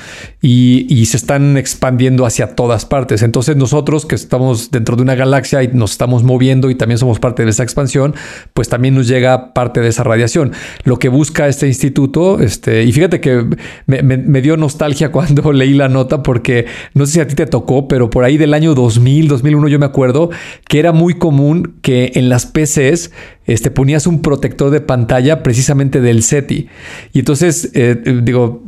y, 0.41 0.87
y, 0.89 1.07
se 1.07 1.17
están 1.17 1.57
expandiendo 1.57 2.25
hacia 2.25 2.55
todas 2.55 2.87
partes. 2.87 3.23
Entonces 3.23 3.57
nosotros 3.57 4.07
que 4.07 4.15
estamos 4.15 4.71
dentro 4.71 4.95
de 4.95 5.03
una 5.03 5.17
galaxia 5.17 5.65
y 5.65 5.69
nos 5.69 5.91
estamos 5.91 6.23
moviendo 6.23 6.71
y 6.71 6.77
también 6.77 6.99
somos 6.99 7.19
parte 7.19 7.45
de 7.45 7.51
esa 7.51 7.65
expansión, 7.65 8.15
pues 8.53 8.69
también 8.69 8.95
nos 8.95 9.09
llega 9.09 9.55
parte 9.55 9.81
de 9.81 9.89
esa 9.89 10.05
radiación. 10.05 10.53
Lo 10.85 11.01
que 11.01 11.09
busca 11.09 11.49
este 11.49 11.67
instituto, 11.67 12.39
este, 12.39 12.85
y 12.85 12.93
fíjate 12.93 13.21
que 13.21 13.45
me, 13.87 14.03
me 14.03 14.41
dio 14.41 14.57
nostalgia 14.57 15.11
cuando 15.13 15.53
leí 15.53 15.75
la 15.75 15.89
nota 15.89 16.23
porque 16.23 16.67
no 16.95 17.07
sé 17.07 17.13
si 17.13 17.21
a 17.21 17.27
ti 17.27 17.35
te 17.35 17.47
tocó, 17.47 17.89
pero 17.89 18.09
por 18.09 18.23
ahí 18.23 18.37
del 18.37 18.55
año 18.55 18.75
2000, 18.75 19.27
2001 19.27 19.67
yo 19.67 19.81
me 19.81 19.87
acuerdo 19.87 20.31
que 20.69 20.79
era 20.79 20.93
muy 20.93 21.15
común 21.15 21.75
que 21.83 22.13
en 22.15 22.29
las 22.29 22.47
PCs 22.47 23.11
este, 23.47 23.71
ponías 23.71 24.07
un 24.07 24.23
protector 24.23 24.71
de 24.71 24.81
pantalla 24.81 25.43
precisamente 25.43 26.01
del 26.01 26.23
SETI. 26.23 26.69
Y 27.13 27.19
entonces, 27.19 27.71
eh, 27.75 28.03
digo, 28.23 28.65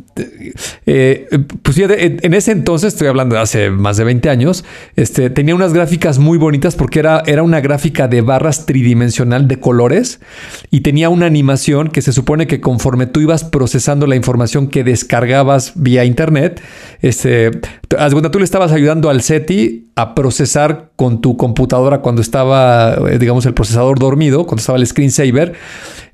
eh, 0.87 1.29
pues 1.63 1.77
fíjate, 1.77 2.27
en 2.27 2.35
ese 2.35 2.53
entonces, 2.53 2.95
estoy 2.95 3.09
hablando 3.09 3.35
de 3.35 3.43
hace 3.43 3.71
más 3.71 3.97
de 3.97 4.05
20 4.05 4.31
años, 4.31 4.65
este, 4.97 5.31
tenía 5.31 5.55
unas 5.55 5.73
gráficas 5.73 6.19
muy 6.19 6.39
bonitas 6.39 6.75
porque 6.75 6.99
era, 6.99 7.23
era 7.27 7.43
una 7.43 7.61
gráfica 7.61 8.09
de 8.09 8.21
barras 8.21 8.67
tridimensional 8.67 9.49
de 9.49 9.61
colores 9.61 10.21
y 10.71 10.81
tenía 10.81 11.09
una 11.09 11.27
animación 11.27 11.89
que 11.89 12.03
se 12.03 12.13
supone 12.13 12.47
que 12.47 12.61
conforme 12.61 13.07
tú 13.07 13.21
ibas 13.21 13.45
procesando 13.45 14.07
la 14.07 14.17
información 14.17 14.69
que 14.69 14.85
descargabas 14.85 15.73
vía 15.75 16.05
internet, 16.05 16.61
este, 17.01 17.51
tú 17.89 18.39
le 18.39 18.45
estabas 18.45 18.73
ayudando 18.73 19.11
al 19.11 19.23
SETI 19.23 19.91
a 19.97 20.15
procesar 20.15 20.91
con 20.97 21.21
tu 21.21 21.37
computadora 21.37 22.01
cuando 22.01 22.21
estaba, 22.21 22.97
eh, 23.11 23.19
digamos, 23.19 23.47
el 23.47 23.55
procesador 23.55 23.99
dormido, 23.99 24.47
cuando 24.47 24.61
estaba 24.61 24.79
el 24.79 24.87
screensaver, 24.87 25.55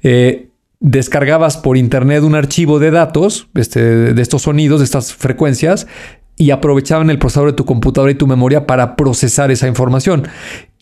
eh, 0.03 0.52
descargabas 0.83 1.57
por 1.57 1.77
internet 1.77 2.25
un 2.25 2.35
archivo 2.35 2.79
de 2.79 2.91
datos 2.91 3.49
este, 3.55 3.81
de 4.13 4.23
estos 4.23 4.43
sonidos, 4.43 4.81
de 4.81 4.85
estas 4.85 5.15
frecuencias, 5.15 5.87
y 6.37 6.51
aprovechaban 6.51 7.09
el 7.09 7.19
procesador 7.19 7.53
de 7.53 7.57
tu 7.57 7.65
computadora 7.65 8.11
y 8.11 8.17
tu 8.17 8.27
memoria 8.27 8.67
para 8.67 8.97
procesar 8.97 9.51
esa 9.51 9.69
información. 9.69 10.27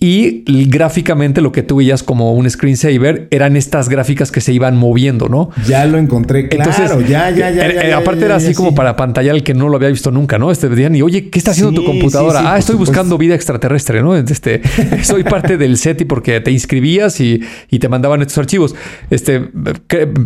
Y 0.02 0.44
gráficamente 0.68 1.42
lo 1.42 1.52
que 1.52 1.62
tú 1.62 1.76
veías 1.76 2.02
como 2.02 2.32
un 2.32 2.48
screensaver 2.48 3.28
eran 3.30 3.54
estas 3.54 3.90
gráficas 3.90 4.32
que 4.32 4.40
se 4.40 4.50
iban 4.50 4.74
moviendo, 4.78 5.28
¿no? 5.28 5.50
Ya 5.66 5.84
lo 5.84 5.98
encontré, 5.98 6.48
claro, 6.48 6.70
Entonces, 6.70 7.08
ya, 7.10 7.28
ya, 7.28 7.50
ya. 7.50 7.66
Eh, 7.66 7.92
aparte 7.92 8.24
era 8.24 8.36
así 8.36 8.54
como 8.54 8.74
para 8.74 8.96
pantalla 8.96 9.32
el 9.32 9.42
que 9.42 9.52
no 9.52 9.68
lo 9.68 9.76
había 9.76 9.90
visto 9.90 10.10
nunca, 10.10 10.38
¿no? 10.38 10.50
Este 10.50 10.70
decían, 10.70 10.96
y 10.96 11.02
oye, 11.02 11.28
¿qué 11.28 11.38
está 11.38 11.50
haciendo 11.50 11.74
tu 11.74 11.84
computadora? 11.84 12.54
ah, 12.54 12.56
estoy 12.56 12.76
buscando 12.76 13.18
vida 13.18 13.34
extraterrestre, 13.34 14.00
¿no? 14.00 14.16
Este, 14.16 14.62
soy 15.02 15.22
parte 15.22 15.58
del 15.58 15.76
SETI 15.76 16.06
porque 16.06 16.40
te 16.40 16.50
inscribías 16.50 17.20
y, 17.20 17.42
y, 17.70 17.78
te 17.78 17.90
mandaban 17.90 18.22
estos 18.22 18.38
archivos. 18.38 18.74
Este, 19.10 19.50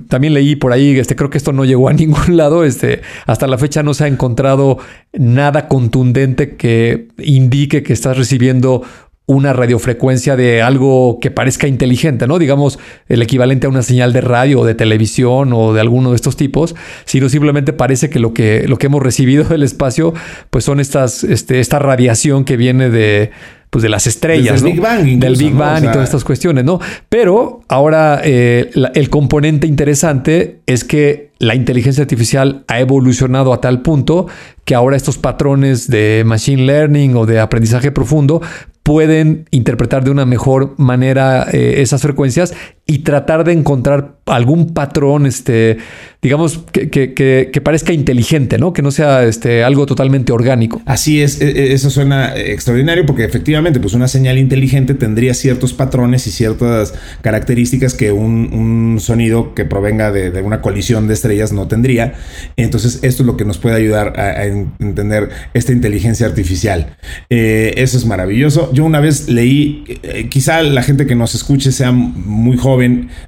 también 0.09 0.35
leí 0.35 0.55
por 0.55 0.73
ahí, 0.73 0.97
este, 0.97 1.17
creo 1.17 1.31
que 1.31 1.39
esto 1.39 1.53
no 1.53 1.65
llegó 1.65 1.89
a 1.89 1.93
ningún 1.93 2.37
lado. 2.37 2.65
Este, 2.65 3.03
hasta 3.27 3.49
la 3.49 3.59
fecha 3.59 3.83
no 3.83 3.93
se 3.93 4.05
ha 4.05 4.07
encontrado 4.07 4.79
nada 5.13 5.67
contundente 5.67 6.55
que 6.55 7.09
indique 7.19 7.83
que 7.83 7.93
estás 7.93 8.17
recibiendo 8.17 8.85
una 9.27 9.55
radiofrecuencia 9.55 10.37
de 10.37 10.61
algo 10.61 11.19
que 11.19 11.31
parezca 11.31 11.67
inteligente, 11.67 12.27
¿no? 12.27 12.39
Digamos, 12.39 12.79
el 13.09 13.23
equivalente 13.23 13.67
a 13.67 13.71
una 13.71 13.83
señal 13.83 14.13
de 14.13 14.21
radio 14.21 14.61
o 14.61 14.65
de 14.67 14.75
televisión 14.75 15.53
o 15.55 15.73
de 15.73 15.81
alguno 15.81 16.11
de 16.11 16.17
estos 16.17 16.37
tipos, 16.37 16.75
sino 17.07 17.31
simplemente 17.31 17.73
parece 17.73 18.11
que 18.11 18.19
lo 18.19 18.35
que, 18.35 18.69
lo 18.69 18.77
que 18.77 18.87
hemos 18.87 19.03
recibido 19.03 19.45
del 19.45 19.63
espacio, 19.63 20.13
pues 20.51 20.65
son 20.65 20.79
estas, 20.79 21.25
este, 21.25 21.61
esta 21.61 21.79
radiación 21.79 22.45
que 22.45 22.59
viene 22.59 22.91
de, 22.91 23.31
pues 23.71 23.83
de 23.83 23.89
las 23.89 24.07
estrellas, 24.07 24.63
Big 24.63 24.79
Bang 24.79 25.19
del 25.19 25.37
Big 25.37 25.55
Bang 25.55 25.85
y 25.85 25.89
todas 25.89 26.05
estas 26.05 26.23
cuestiones, 26.23 26.65
¿no? 26.65 26.79
Pero 27.09 27.63
ahora 27.67 28.21
eh, 28.23 28.71
el 28.95 29.09
componente 29.09 29.67
interesante 29.67 30.61
es 30.67 30.85
que 30.85 31.31
la 31.39 31.55
inteligencia 31.55 32.03
artificial 32.03 32.65
ha 32.69 32.79
evolucionado 32.79 33.53
a 33.53 33.61
tal 33.61 33.81
punto 33.83 34.27
que 34.65 34.75
ahora 34.75 34.97
estos 34.97 35.19
patrones 35.19 35.89
de 35.89 36.23
machine 36.25 36.63
learning 36.67 37.17
o 37.17 37.27
de 37.27 37.41
aprendizaje 37.41 37.91
profundo 37.91 38.43
pueden 38.85 39.49
interpretar 39.51 40.05
de 40.05 40.11
una 40.11 40.27
mejor 40.27 40.75
manera 40.77 41.49
eh, 41.51 41.81
esas 41.81 42.03
frecuencias 42.03 42.55
y 42.87 42.99
tratar 42.99 43.45
de 43.45 43.53
encontrar 43.53 44.15
algún 44.27 44.73
patrón, 44.73 45.27
este, 45.27 45.79
digamos, 46.23 46.61
que, 46.73 46.89
que, 46.91 47.61
parezca 47.63 47.93
inteligente, 47.93 48.59
¿no? 48.59 48.73
Que 48.73 48.83
no 48.83 48.91
sea 48.91 49.25
este, 49.25 49.65
algo 49.65 49.85
totalmente 49.87 50.33
orgánico. 50.33 50.83
Así 50.87 51.23
es, 51.23 51.41
e, 51.41 51.51
e, 51.51 51.73
eso 51.73 51.91
suena 51.91 52.35
extraordinario 52.37 53.05
porque 53.07 53.25
efectivamente, 53.25 53.81
pues 53.81 53.95
una 53.95 54.09
señal 54.09 54.39
inteligente 54.39 54.95
tendría 54.95 55.35
ciertos 55.35 55.73
patrones 55.73 56.27
y 56.27 56.31
ciertas 56.31 56.95
características 57.21 57.95
que 57.95 58.13
un, 58.13 58.99
sonido 59.01 59.55
que 59.55 59.65
provenga 59.65 60.13
de, 60.13 60.43
una 60.43 60.61
colisión 60.61 61.07
de 61.07 61.15
estrellas 61.15 61.53
no 61.53 61.69
tendría. 61.69 62.15
Entonces, 62.57 63.01
esto 63.03 63.23
es 63.23 63.27
lo 63.27 63.37
que 63.37 63.45
nos 63.45 63.59
puede 63.59 63.77
ayudar 63.77 64.19
a, 64.19 64.45
entender 64.45 65.31
esta 65.53 65.73
inteligencia 65.73 66.27
artificial. 66.27 66.97
Eh, 67.31 67.75
eso 67.77 67.97
es 67.97 68.07
maravilloso. 68.07 68.71
Yo 68.73 68.85
una 68.85 69.01
vez 69.01 69.29
leí, 69.29 69.85
eh, 70.03 70.29
quizá 70.31 70.63
la 70.63 70.83
gente 70.83 71.07
que 71.07 71.15
nos 71.15 71.35
escuche 71.35 71.73
sea 71.73 71.93
muy 71.93 72.57
joven, 72.57 72.74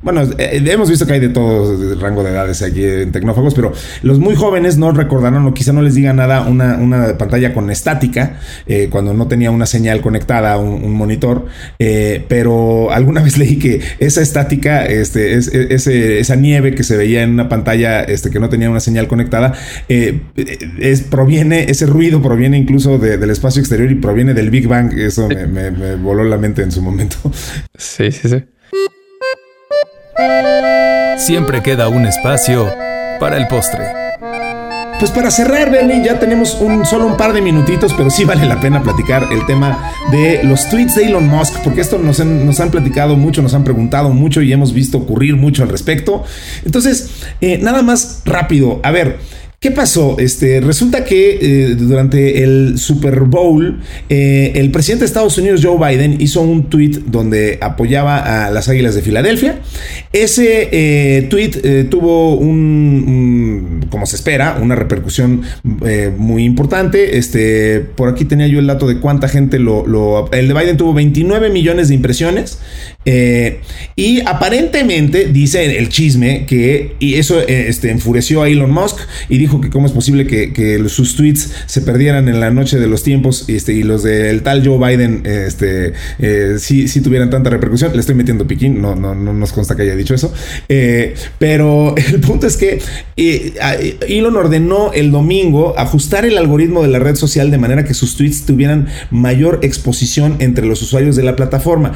bueno, 0.02 0.22
eh, 0.38 0.62
hemos 0.66 0.90
visto 0.90 1.06
que 1.06 1.14
hay 1.14 1.20
de 1.20 1.28
todo 1.28 1.94
rango 2.00 2.22
de 2.22 2.30
edades 2.30 2.62
aquí 2.62 2.84
en 2.84 3.12
Tecnófagos, 3.12 3.54
pero 3.54 3.72
los 4.02 4.18
muy 4.18 4.34
jóvenes 4.34 4.76
no 4.76 4.92
recordarán 4.92 5.46
o 5.46 5.54
quizá 5.54 5.72
no 5.72 5.82
les 5.82 5.94
diga 5.94 6.12
nada 6.12 6.42
una, 6.42 7.16
pantalla 7.18 7.54
con 7.54 7.70
estática, 7.70 8.38
eh, 8.66 8.88
cuando 8.90 9.14
no 9.14 9.28
tenía 9.28 9.50
una 9.50 9.66
señal 9.66 10.00
conectada 10.00 10.58
un, 10.58 10.92
monitor, 10.92 11.46
eh, 11.78 12.24
pero 12.28 12.90
alguna 12.90 13.22
vez 13.24 13.38
leí 13.38 13.58
que 13.58 13.80
esa 13.98 14.22
estática, 14.22 14.84
este, 14.86 15.34
es, 15.34 15.48
esa 15.48 16.36
nieve 16.36 16.74
que 16.74 16.82
se 16.82 16.96
veía 16.96 17.22
en 17.22 17.30
una 17.30 17.48
pantalla 17.48 18.02
este, 18.02 18.30
que 18.30 18.40
no 18.40 18.48
tenía 18.48 18.70
una 18.70 18.80
señal 18.80 19.08
conectada, 19.08 19.52
es, 19.88 21.02
proviene, 21.02 21.70
ese 21.70 21.86
ruido 21.86 22.22
proviene 22.22 22.58
incluso 22.58 22.98
del 22.98 23.30
espacio 23.30 23.60
exterior 23.60 23.90
y 23.90 23.96
proviene 23.96 24.34
del 24.34 24.50
Big 24.50 24.66
Bang. 24.66 24.92
Eso 24.98 25.28
me 25.28 25.96
voló 25.96 26.24
la 26.24 26.38
mente 26.38 26.62
en 26.62 26.72
su 26.72 26.82
momento. 26.82 27.16
Sí, 27.76 28.10
sí, 28.10 28.28
sí. 28.28 28.44
Siempre 31.18 31.62
queda 31.62 31.88
un 31.88 32.06
espacio 32.06 32.72
para 33.18 33.36
el 33.36 33.48
postre. 33.48 33.84
Pues 34.98 35.10
para 35.10 35.30
cerrar, 35.30 35.70
Bernie, 35.70 36.02
ya 36.02 36.18
tenemos 36.18 36.54
un, 36.58 36.86
solo 36.86 37.06
un 37.06 37.18
par 37.18 37.34
de 37.34 37.42
minutitos, 37.42 37.92
pero 37.92 38.08
sí 38.08 38.24
vale 38.24 38.46
la 38.46 38.60
pena 38.60 38.82
platicar 38.82 39.28
el 39.30 39.44
tema 39.44 39.92
de 40.10 40.42
los 40.42 40.70
tweets 40.70 40.94
de 40.94 41.04
Elon 41.04 41.28
Musk, 41.28 41.58
porque 41.62 41.82
esto 41.82 41.98
nos 41.98 42.18
han, 42.18 42.70
platicado 42.70 43.14
mucho, 43.14 43.42
nos 43.42 43.52
han 43.52 43.62
preguntado 43.62 44.10
mucho 44.10 44.40
y 44.40 44.52
hemos 44.54 44.72
visto 44.72 44.96
ocurrir 44.96 45.36
mucho 45.36 45.62
al 45.62 45.68
respecto. 45.68 46.24
Entonces, 46.64 47.10
eh, 47.42 47.58
nada 47.58 47.82
más 47.82 48.22
rápido, 48.24 48.80
a 48.82 48.90
ver. 48.90 49.18
¿Qué 49.66 49.72
pasó? 49.72 50.14
Este, 50.20 50.60
resulta 50.60 51.04
que 51.04 51.38
eh, 51.42 51.74
durante 51.74 52.44
el 52.44 52.78
Super 52.78 53.22
Bowl, 53.22 53.80
eh, 54.08 54.52
el 54.54 54.70
presidente 54.70 55.00
de 55.00 55.06
Estados 55.06 55.36
Unidos, 55.38 55.60
Joe 55.60 55.76
Biden, 55.76 56.20
hizo 56.20 56.40
un 56.40 56.70
tweet 56.70 57.00
donde 57.06 57.58
apoyaba 57.60 58.46
a 58.46 58.50
las 58.52 58.68
Águilas 58.68 58.94
de 58.94 59.02
Filadelfia. 59.02 59.58
Ese 60.12 60.68
eh, 60.70 61.22
tweet 61.22 61.88
tuvo 61.90 62.36
un, 62.36 63.84
como 63.90 64.06
se 64.06 64.14
espera, 64.14 64.56
una 64.62 64.76
repercusión 64.76 65.42
muy 66.16 66.44
importante. 66.44 67.18
Este, 67.18 67.80
por 67.80 68.08
aquí 68.08 68.24
tenía 68.24 68.46
yo 68.46 68.60
el 68.60 68.68
dato 68.68 68.86
de 68.86 69.00
cuánta 69.00 69.26
gente 69.26 69.58
lo, 69.58 69.84
lo 69.84 70.30
el 70.30 70.46
de 70.46 70.54
Biden 70.54 70.76
tuvo 70.76 70.94
29 70.94 71.50
millones 71.50 71.88
de 71.88 71.96
impresiones. 71.96 72.60
y 73.96 74.20
aparentemente 74.26 75.26
dice 75.26 75.76
el 75.76 75.88
chisme 75.88 76.46
que 76.46 76.94
y 77.00 77.14
eso 77.14 77.40
este, 77.40 77.90
enfureció 77.90 78.42
a 78.42 78.48
Elon 78.48 78.70
Musk 78.70 78.98
y 79.28 79.38
dijo 79.38 79.55
que 79.60 79.70
cómo 79.70 79.86
es 79.86 79.92
posible 79.92 80.26
que, 80.26 80.86
sus 80.88 81.16
tweets 81.16 81.52
se 81.66 81.80
perdieran 81.80 82.28
en 82.28 82.40
la 82.40 82.50
noche 82.50 82.78
de 82.78 82.86
los 82.86 83.02
tiempos 83.02 83.44
este, 83.48 83.72
y 83.72 83.82
los 83.82 84.02
del 84.02 84.42
tal 84.42 84.66
Joe 84.66 84.78
Biden 84.78 85.22
este, 85.24 85.94
eh, 86.18 86.56
sí, 86.58 86.86
tuvieran 87.00 87.30
tanta 87.30 87.50
repercusión. 87.50 87.92
Le 87.92 88.00
estoy 88.00 88.14
metiendo 88.14 88.46
piquín, 88.46 88.80
no, 88.80 88.94
no, 88.94 89.14
no 89.14 89.32
nos 89.32 89.52
consta 89.52 89.76
que 89.76 89.82
haya 89.82 89.96
dicho 89.96 90.14
eso. 90.14 90.32
Eh, 90.68 91.14
pero 91.38 91.94
el 92.12 92.20
punto 92.20 92.46
es 92.46 92.56
que 92.56 92.80
eh, 93.16 93.98
Elon 94.08 94.36
ordenó 94.36 94.92
el 94.92 95.10
domingo 95.10 95.74
ajustar 95.78 96.24
el 96.24 96.38
algoritmo 96.38 96.82
de 96.82 96.88
la 96.88 96.98
red 96.98 97.16
social 97.16 97.50
de 97.50 97.58
manera 97.58 97.84
que 97.84 97.94
sus 97.94 98.16
tweets 98.16 98.46
tuvieran 98.46 98.88
mayor 99.10 99.60
exposición 99.62 100.36
entre 100.38 100.66
los 100.66 100.82
usuarios 100.82 101.16
de 101.16 101.22
la 101.22 101.36
plataforma. 101.36 101.92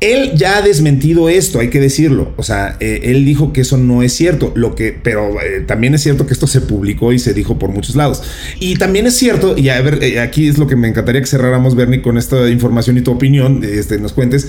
Él 0.00 0.32
ya 0.36 0.58
ha 0.58 0.62
desmentido 0.62 1.28
esto, 1.28 1.58
hay 1.58 1.70
que 1.70 1.80
decirlo. 1.80 2.32
O 2.36 2.44
sea, 2.44 2.76
eh, 2.78 3.00
él 3.04 3.24
dijo 3.24 3.52
que 3.52 3.62
eso 3.62 3.76
no 3.76 4.02
es 4.02 4.12
cierto, 4.12 4.52
lo 4.54 4.76
que, 4.76 4.92
pero 4.92 5.40
eh, 5.42 5.62
también 5.66 5.94
es 5.94 6.02
cierto 6.02 6.26
que 6.26 6.32
esto 6.32 6.46
se 6.46 6.60
publicó 6.60 7.12
y 7.12 7.18
se 7.18 7.34
dijo 7.34 7.58
por 7.58 7.70
muchos 7.70 7.96
lados. 7.96 8.22
Y 8.60 8.76
también 8.76 9.06
es 9.06 9.16
cierto, 9.16 9.58
y 9.58 9.70
a 9.70 9.80
ver, 9.80 9.98
eh, 10.02 10.20
aquí 10.20 10.46
es 10.46 10.58
lo 10.58 10.68
que 10.68 10.76
me 10.76 10.88
encantaría 10.88 11.20
que 11.20 11.26
cerráramos, 11.26 11.74
Bernie, 11.74 12.00
con 12.00 12.16
esta 12.16 12.48
información 12.48 12.96
y 12.96 13.00
tu 13.00 13.10
opinión, 13.10 13.64
este, 13.64 13.98
nos 13.98 14.12
cuentes. 14.12 14.48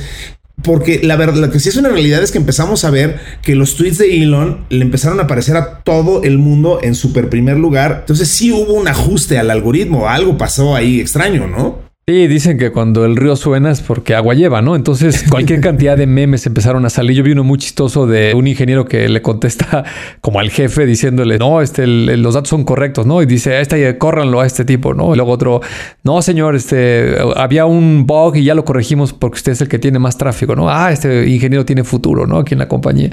Porque 0.61 0.99
la 1.01 1.15
verdad, 1.15 1.37
lo 1.37 1.51
que 1.51 1.59
sí 1.59 1.69
es 1.69 1.77
una 1.77 1.89
realidad 1.89 2.21
es 2.21 2.31
que 2.31 2.37
empezamos 2.37 2.83
a 2.83 2.91
ver 2.91 3.19
que 3.41 3.55
los 3.55 3.75
tweets 3.75 3.97
de 3.97 4.21
Elon 4.21 4.65
le 4.69 4.83
empezaron 4.83 5.19
a 5.19 5.23
aparecer 5.23 5.55
a 5.55 5.79
todo 5.79 6.23
el 6.23 6.37
mundo 6.37 6.79
en 6.83 6.95
super 6.95 7.29
primer 7.29 7.57
lugar. 7.57 7.99
Entonces 8.01 8.27
sí 8.27 8.51
hubo 8.51 8.73
un 8.73 8.87
ajuste 8.87 9.39
al 9.39 9.51
algoritmo, 9.51 10.09
algo 10.09 10.37
pasó 10.37 10.75
ahí 10.75 10.99
extraño, 10.99 11.47
¿no? 11.47 11.88
Sí, 12.09 12.25
dicen 12.25 12.57
que 12.57 12.71
cuando 12.71 13.05
el 13.05 13.15
río 13.15 13.35
suena 13.35 13.69
es 13.69 13.81
porque 13.81 14.15
agua 14.15 14.33
lleva, 14.33 14.63
¿no? 14.63 14.75
Entonces, 14.75 15.25
cualquier 15.29 15.61
cantidad 15.61 15.95
de 15.95 16.07
memes 16.07 16.43
empezaron 16.47 16.83
a 16.83 16.89
salir. 16.89 17.15
Yo 17.15 17.23
vi 17.23 17.33
uno 17.33 17.43
muy 17.43 17.59
chistoso 17.59 18.07
de 18.07 18.33
un 18.33 18.47
ingeniero 18.47 18.85
que 18.85 19.07
le 19.07 19.21
contesta 19.21 19.83
como 20.19 20.39
al 20.39 20.49
jefe 20.49 20.87
diciéndole, 20.87 21.37
no, 21.37 21.61
este, 21.61 21.85
los 21.85 22.33
datos 22.33 22.49
son 22.49 22.63
correctos, 22.63 23.05
¿no? 23.05 23.21
Y 23.21 23.27
dice, 23.27 23.61
este, 23.61 23.95
córranlo 23.99 24.41
a 24.41 24.47
este 24.47 24.65
tipo, 24.65 24.95
¿no? 24.95 25.13
Y 25.13 25.17
luego 25.17 25.31
otro, 25.31 25.61
no, 26.03 26.19
señor, 26.23 26.55
este, 26.55 27.15
había 27.35 27.67
un 27.67 28.07
bug 28.07 28.37
y 28.37 28.43
ya 28.43 28.55
lo 28.55 28.65
corregimos 28.65 29.13
porque 29.13 29.35
usted 29.35 29.51
es 29.51 29.61
el 29.61 29.67
que 29.67 29.77
tiene 29.77 29.99
más 29.99 30.17
tráfico, 30.17 30.55
¿no? 30.55 30.67
Ah, 30.67 30.91
este 30.91 31.27
ingeniero 31.27 31.63
tiene 31.63 31.83
futuro, 31.83 32.25
¿no? 32.25 32.39
Aquí 32.39 32.55
en 32.55 32.59
la 32.59 32.67
compañía. 32.67 33.11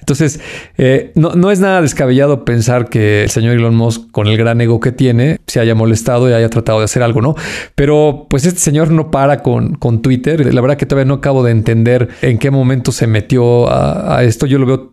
Entonces, 0.00 0.40
eh, 0.78 1.12
no, 1.16 1.34
no 1.34 1.50
es 1.50 1.60
nada 1.60 1.82
descabellado 1.82 2.46
pensar 2.46 2.88
que 2.88 3.24
el 3.24 3.28
señor 3.28 3.56
Elon 3.56 3.74
Musk, 3.74 4.10
con 4.10 4.26
el 4.26 4.38
gran 4.38 4.58
ego 4.62 4.80
que 4.80 4.90
tiene, 4.90 5.36
se 5.46 5.60
haya 5.60 5.74
molestado 5.74 6.30
y 6.30 6.32
haya 6.32 6.48
tratado 6.48 6.78
de 6.78 6.86
hacer 6.86 7.02
algo, 7.02 7.20
¿no? 7.20 7.34
Pero, 7.74 8.26
pues, 8.30 8.37
pues 8.38 8.46
este 8.46 8.60
señor 8.60 8.92
no 8.92 9.10
para 9.10 9.42
con, 9.42 9.74
con 9.74 10.00
Twitter. 10.00 10.54
La 10.54 10.60
verdad 10.60 10.76
que 10.76 10.86
todavía 10.86 11.08
no 11.08 11.14
acabo 11.14 11.42
de 11.42 11.50
entender 11.50 12.08
en 12.22 12.38
qué 12.38 12.52
momento 12.52 12.92
se 12.92 13.08
metió 13.08 13.68
a, 13.68 14.22
esto. 14.22 14.46
Yo 14.46 14.60
lo 14.60 14.66
veo 14.66 14.92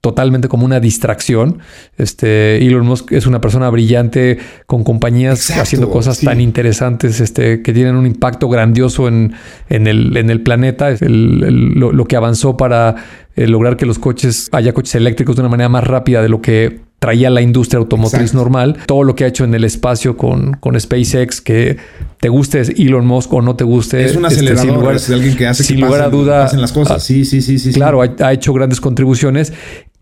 totalmente 0.00 0.46
como 0.46 0.64
una 0.64 0.78
distracción. 0.78 1.58
Este, 1.98 2.64
Elon 2.64 2.86
Musk 2.86 3.10
es 3.10 3.26
una 3.26 3.40
persona 3.40 3.68
brillante 3.68 4.38
con 4.66 4.84
compañías 4.84 5.50
haciendo 5.50 5.90
cosas 5.90 6.20
tan 6.20 6.40
interesantes 6.40 7.18
este, 7.18 7.62
que 7.62 7.72
tienen 7.72 7.96
un 7.96 8.06
impacto 8.06 8.48
grandioso 8.48 9.08
en, 9.08 9.34
en, 9.68 9.88
el, 9.88 10.16
en 10.16 10.30
el 10.30 10.42
planeta. 10.42 10.94
lo, 11.00 12.04
que 12.04 12.14
avanzó 12.14 12.56
para 12.56 12.94
eh, 13.34 13.48
lograr 13.48 13.76
que 13.76 13.86
los 13.86 13.98
coches, 13.98 14.50
haya 14.52 14.72
coches 14.72 14.94
eléctricos 14.94 15.34
de 15.34 15.42
una 15.42 15.48
manera 15.48 15.68
más 15.68 15.82
rápida 15.82 16.22
de 16.22 16.28
lo 16.28 16.40
que 16.40 16.78
traía 17.04 17.28
la 17.28 17.42
industria 17.42 17.80
automotriz 17.80 18.32
normal. 18.32 18.78
Todo 18.86 19.02
lo 19.02 19.14
que 19.14 19.24
ha 19.24 19.26
hecho 19.26 19.44
en 19.44 19.54
el 19.54 19.62
espacio 19.64 20.16
con, 20.16 20.54
con 20.54 20.80
SpaceX, 20.80 21.42
que 21.42 21.76
te 22.18 22.30
guste 22.30 22.62
Elon 22.62 23.06
Musk 23.06 23.30
o 23.34 23.42
no 23.42 23.56
te 23.56 23.64
guste. 23.64 24.02
Es 24.02 24.16
un 24.16 24.24
este, 24.24 24.36
acelerador, 24.36 24.64
sin 24.64 24.74
lugar, 24.74 24.96
es 24.96 25.10
alguien 25.10 25.36
que 25.36 25.46
hace 25.46 25.64
sin 25.64 25.76
que 25.76 25.82
lugar 25.82 26.00
a 26.00 26.08
duda, 26.08 26.50
las 26.54 26.72
cosas. 26.72 27.04
Sí, 27.04 27.26
sí, 27.26 27.42
sí, 27.42 27.58
sí. 27.58 27.74
Claro, 27.74 28.00
ha, 28.00 28.32
hecho 28.32 28.54
grandes 28.54 28.80
contribuciones 28.80 29.52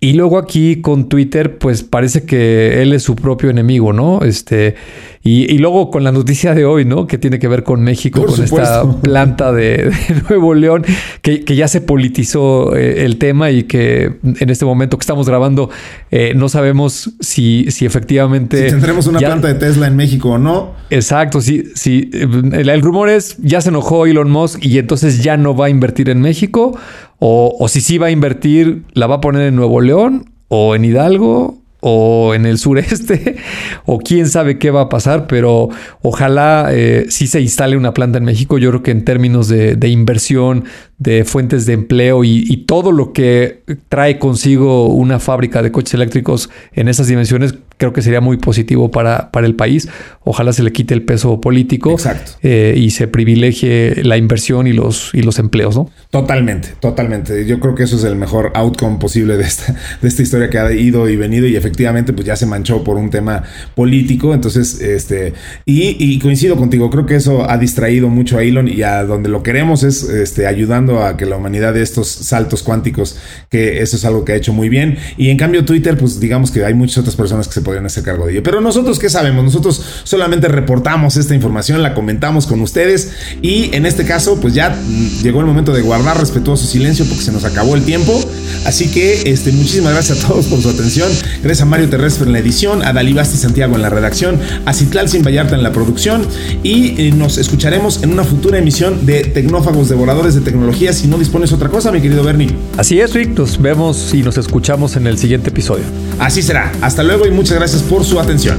y 0.03 0.15
luego 0.15 0.37
aquí 0.37 0.81
con 0.81 1.09
Twitter, 1.09 1.59
pues 1.59 1.85
parece 1.85 2.25
que 2.25 2.83
él 2.83 2.93
es 2.93 3.05
su 3.05 3.15
propio 3.15 3.51
enemigo, 3.51 3.93
¿no? 3.93 4.23
Este, 4.23 4.75
y, 5.23 5.57
luego 5.59 5.93
con 5.93 6.03
la 6.03 6.11
noticia 6.11 6.57
de 6.57 6.65
hoy, 6.65 6.85
¿no? 6.85 7.07
Que 7.07 7.19
tiene 7.19 7.38
que 7.38 7.47
ver 7.47 7.62
con 7.62 7.83
México, 7.83 8.27
con 8.27 8.43
esta 8.43 8.83
planta 9.03 9.53
de, 9.53 9.93
Nuevo 10.29 10.55
León, 10.55 10.85
que, 11.21 11.45
ya 11.45 11.69
se 11.69 11.81
politizó 11.81 12.75
eh, 12.75 13.05
el 13.05 13.19
tema 13.19 13.53
y 13.53 13.62
que 13.62 14.17
en 14.25 14.51
este 14.51 14.65
momento 14.65 14.99
que 14.99 15.03
estamos 15.03 15.29
grabando 15.29 15.71
eh, 16.11 16.33
no 16.35 16.49
sabemos 16.49 17.12
si, 17.21 17.71
si 17.71 17.87
efectivamente... 17.87 18.65
Si 18.65 18.71
tendremos 18.71 19.07
una 19.07 19.21
planta 19.21 19.47
de 19.47 19.55
Tesla 19.55 19.87
en 19.87 19.95
México 19.95 20.31
o 20.31 20.38
no. 20.38 20.73
Exacto, 20.91 21.41
sí, 21.41 21.71
sí. 21.77 22.11
El, 22.12 22.69
el 22.69 22.83
rumor 22.83 23.09
es, 23.09 23.37
ya 23.38 23.61
se 23.61 23.69
enojó 23.69 24.07
Elon 24.07 24.33
Musk 24.33 24.65
y 24.65 24.79
entonces 24.79 25.23
ya 25.23 25.37
no 25.37 25.55
va 25.55 25.67
a 25.67 25.71
invertir 25.71 26.11
en 26.11 26.21
México 26.21 26.77
o, 27.25 27.69
si 27.69 27.81
sí 27.81 27.99
va 27.99 28.09
a 28.09 28.11
invertir, 28.11 28.83
la 28.95 29.07
va 29.07 29.17
a 29.17 29.21
poner 29.21 29.43
en 29.43 29.55
Nuevo 29.55 29.81
León 29.81 30.33
o 30.49 30.75
en 30.75 30.85
Hidalgo 30.85 31.63
o 31.79 32.35
en 32.35 32.47
el 32.47 32.59
sureste, 32.59 33.37
o 33.87 33.99
quién 34.01 34.29
sabe 34.29 34.59
qué 34.59 34.73
va 34.73 34.83
a 34.83 34.89
pasar, 34.89 35.29
pero 35.29 35.69
ojalá 36.01 36.71
eh, 36.73 37.07
sí 37.11 37.29
se 37.29 37.41
instale 37.41 37.77
una 37.77 37.95
planta 37.95 38.19
en 38.19 38.25
México. 38.25 38.59
Yo 38.59 38.71
creo 38.71 38.83
que 38.83 38.91
en 38.91 39.05
términos 39.05 39.47
de, 39.47 39.89
inversión, 39.89 40.65
de 41.03 41.25
fuentes 41.25 41.67
de 41.67 41.73
empleo 41.73 42.25
y, 42.25 42.62
todo 42.62 42.93
lo 42.93 43.12
que 43.12 43.62
trae 43.88 44.19
consigo 44.19 44.87
una 44.87 45.19
fábrica 45.19 45.62
de 45.62 45.73
coches 45.73 45.95
eléctricos 45.95 46.49
en 46.73 46.88
esas 46.88 47.09
dimensiones, 47.09 47.55
creo 47.77 47.93
que 47.93 48.01
sería 48.01 48.21
muy 48.21 48.37
positivo 48.37 48.91
para, 48.91 49.31
para 49.33 49.47
el 49.47 49.57
país. 49.57 49.88
Ojalá 50.23 50.53
se 50.53 50.62
le 50.62 50.73
quite 50.73 50.95
el 50.95 51.03
peso 51.03 51.41
político 51.41 51.97
eh, 52.43 52.75
y 52.79 52.91
se 52.91 53.09
privilegie 53.09 54.05
la 54.05 54.17
inversión 54.17 54.69
y 54.69 54.73
los, 54.73 55.11
y 55.12 55.23
los 55.23 55.38
empleos, 55.41 55.77
¿no? 55.77 55.91
Totalmente, 56.11 56.69
totalmente. 56.79 57.45
Yo 57.45 57.59
creo 57.59 57.75
que 57.75 57.83
eso 57.83 57.97
es 57.97 58.05
el 58.05 58.15
mejor 58.15 58.53
outcome 58.55 58.99
posible 58.99 59.37
de 59.37 59.43
esta, 59.43 59.75
de 60.01 60.09
esta 60.09 60.23
historia 60.23 60.49
que 60.49 60.59
ha 60.59 60.73
ido 60.73 61.09
y 61.09 61.17
venido 61.17 61.47
y 61.47 61.57
efectivamente 61.57 62.12
pues 62.12 62.27
ya 62.27 62.37
se 62.37 62.47
manchó 62.47 62.85
por 62.85 62.97
un 62.97 63.11
tema 63.11 63.43
político. 63.75 64.35
Entonces, 64.35 64.81
este, 64.81 65.35
y, 65.67 66.19
coincido 66.21 66.57
contigo, 66.57 66.88
creo 66.91 67.07
que 67.07 67.17
eso 67.17 67.51
ha 67.51 67.59
distraído 67.59 68.09
mucho 68.09 68.38
a 68.38 68.45
Elon 68.45 68.69
y 68.69 68.83
a 68.83 69.03
donde 69.03 69.29
lo 69.29 69.43
queremos 69.43 69.83
es 69.83 70.05
este, 70.05 70.47
ayudando 70.47 70.91
a 71.00 71.16
que 71.16 71.26
la 71.26 71.37
humanidad 71.37 71.72
de 71.72 71.83
estos 71.83 72.09
saltos 72.09 72.62
cuánticos, 72.62 73.16
que 73.48 73.83
eso 73.83 73.96
es 73.96 74.05
algo 74.05 74.24
que 74.24 74.33
ha 74.33 74.37
hecho 74.37 74.52
muy 74.52 74.68
bien. 74.68 74.98
Y 75.16 75.31
en 75.31 75.38
cambio 75.38 75.64
Twitter, 75.64 75.96
pues 75.96 76.20
digamos 76.20 76.50
que 76.50 76.64
hay 76.64 76.74
muchas 76.74 76.98
otras 76.98 77.16
personas 77.16 77.48
que 77.48 77.55
se 77.55 77.62
pueden 77.62 77.87
hacer 77.87 78.02
cargo 78.02 78.26
de 78.26 78.33
ello. 78.33 78.42
Pero 78.42 78.61
nosotros, 78.61 78.98
¿qué 78.98 79.09
sabemos? 79.09 79.44
Nosotros 79.44 79.83
solamente 80.05 80.48
reportamos 80.48 81.16
esta 81.16 81.35
información, 81.35 81.83
la 81.83 81.94
comentamos 81.94 82.46
con 82.46 82.61
ustedes 82.61 83.12
y 83.40 83.74
en 83.74 83.87
este 83.87 84.05
caso, 84.05 84.40
pues 84.40 84.55
ya 84.55 84.76
llegó 85.22 85.40
el 85.40 85.46
momento 85.46 85.72
de 85.72 85.83
guardar 85.83 86.18
respetuoso 86.18 86.66
silencio 86.66 87.05
porque 87.07 87.22
se 87.22 87.33
nos 87.33 87.44
acabó 87.44 87.74
el 87.74 87.85
tiempo. 87.85 88.18
Así 88.64 88.90
que 88.90 89.31
este, 89.31 89.52
muchísimas 89.52 89.92
gracias 89.92 90.24
a 90.24 90.28
todos 90.28 90.46
por 90.46 90.61
su 90.61 90.68
atención. 90.68 91.11
Gracias 91.42 91.62
a 91.62 91.64
Mario 91.64 91.88
Terrestre 91.88 92.26
en 92.26 92.33
la 92.33 92.38
edición, 92.38 92.83
a 92.85 92.92
Dalibasti 92.92 93.37
Santiago 93.37 93.74
en 93.76 93.83
la 93.83 93.90
redacción, 93.90 94.40
a 94.64 94.72
Citlal 94.72 95.09
Sin 95.09 95.22
Vallarta 95.22 95.55
en 95.55 95.62
la 95.62 95.72
producción 95.72 96.26
y 96.62 96.94
eh, 97.00 97.12
nos 97.12 97.38
escucharemos 97.38 98.02
en 98.02 98.12
una 98.12 98.24
futura 98.24 98.59
emisión 98.59 99.05
de 99.07 99.24
Tecnófagos 99.24 99.88
Devoradores 99.88 100.35
de 100.35 100.40
Tecnología 100.83 100.92
si 100.92 101.07
no 101.07 101.16
dispones 101.16 101.53
otra 101.53 101.68
cosa, 101.68 101.92
mi 101.92 102.01
querido 102.01 102.25
Bernie. 102.25 102.51
Así 102.77 102.99
es, 102.99 103.14
Rick. 103.14 103.38
Nos 103.38 103.61
vemos 103.61 104.12
y 104.14 104.23
nos 104.23 104.37
escuchamos 104.37 104.97
en 104.97 105.07
el 105.07 105.16
siguiente 105.16 105.51
episodio. 105.51 105.85
Así 106.18 106.42
será. 106.42 106.73
Hasta 106.81 107.05
luego 107.05 107.25
y 107.25 107.31
muchas 107.31 107.57
gracias 107.57 107.83
por 107.83 108.05
su 108.05 108.18
atención. 108.18 108.59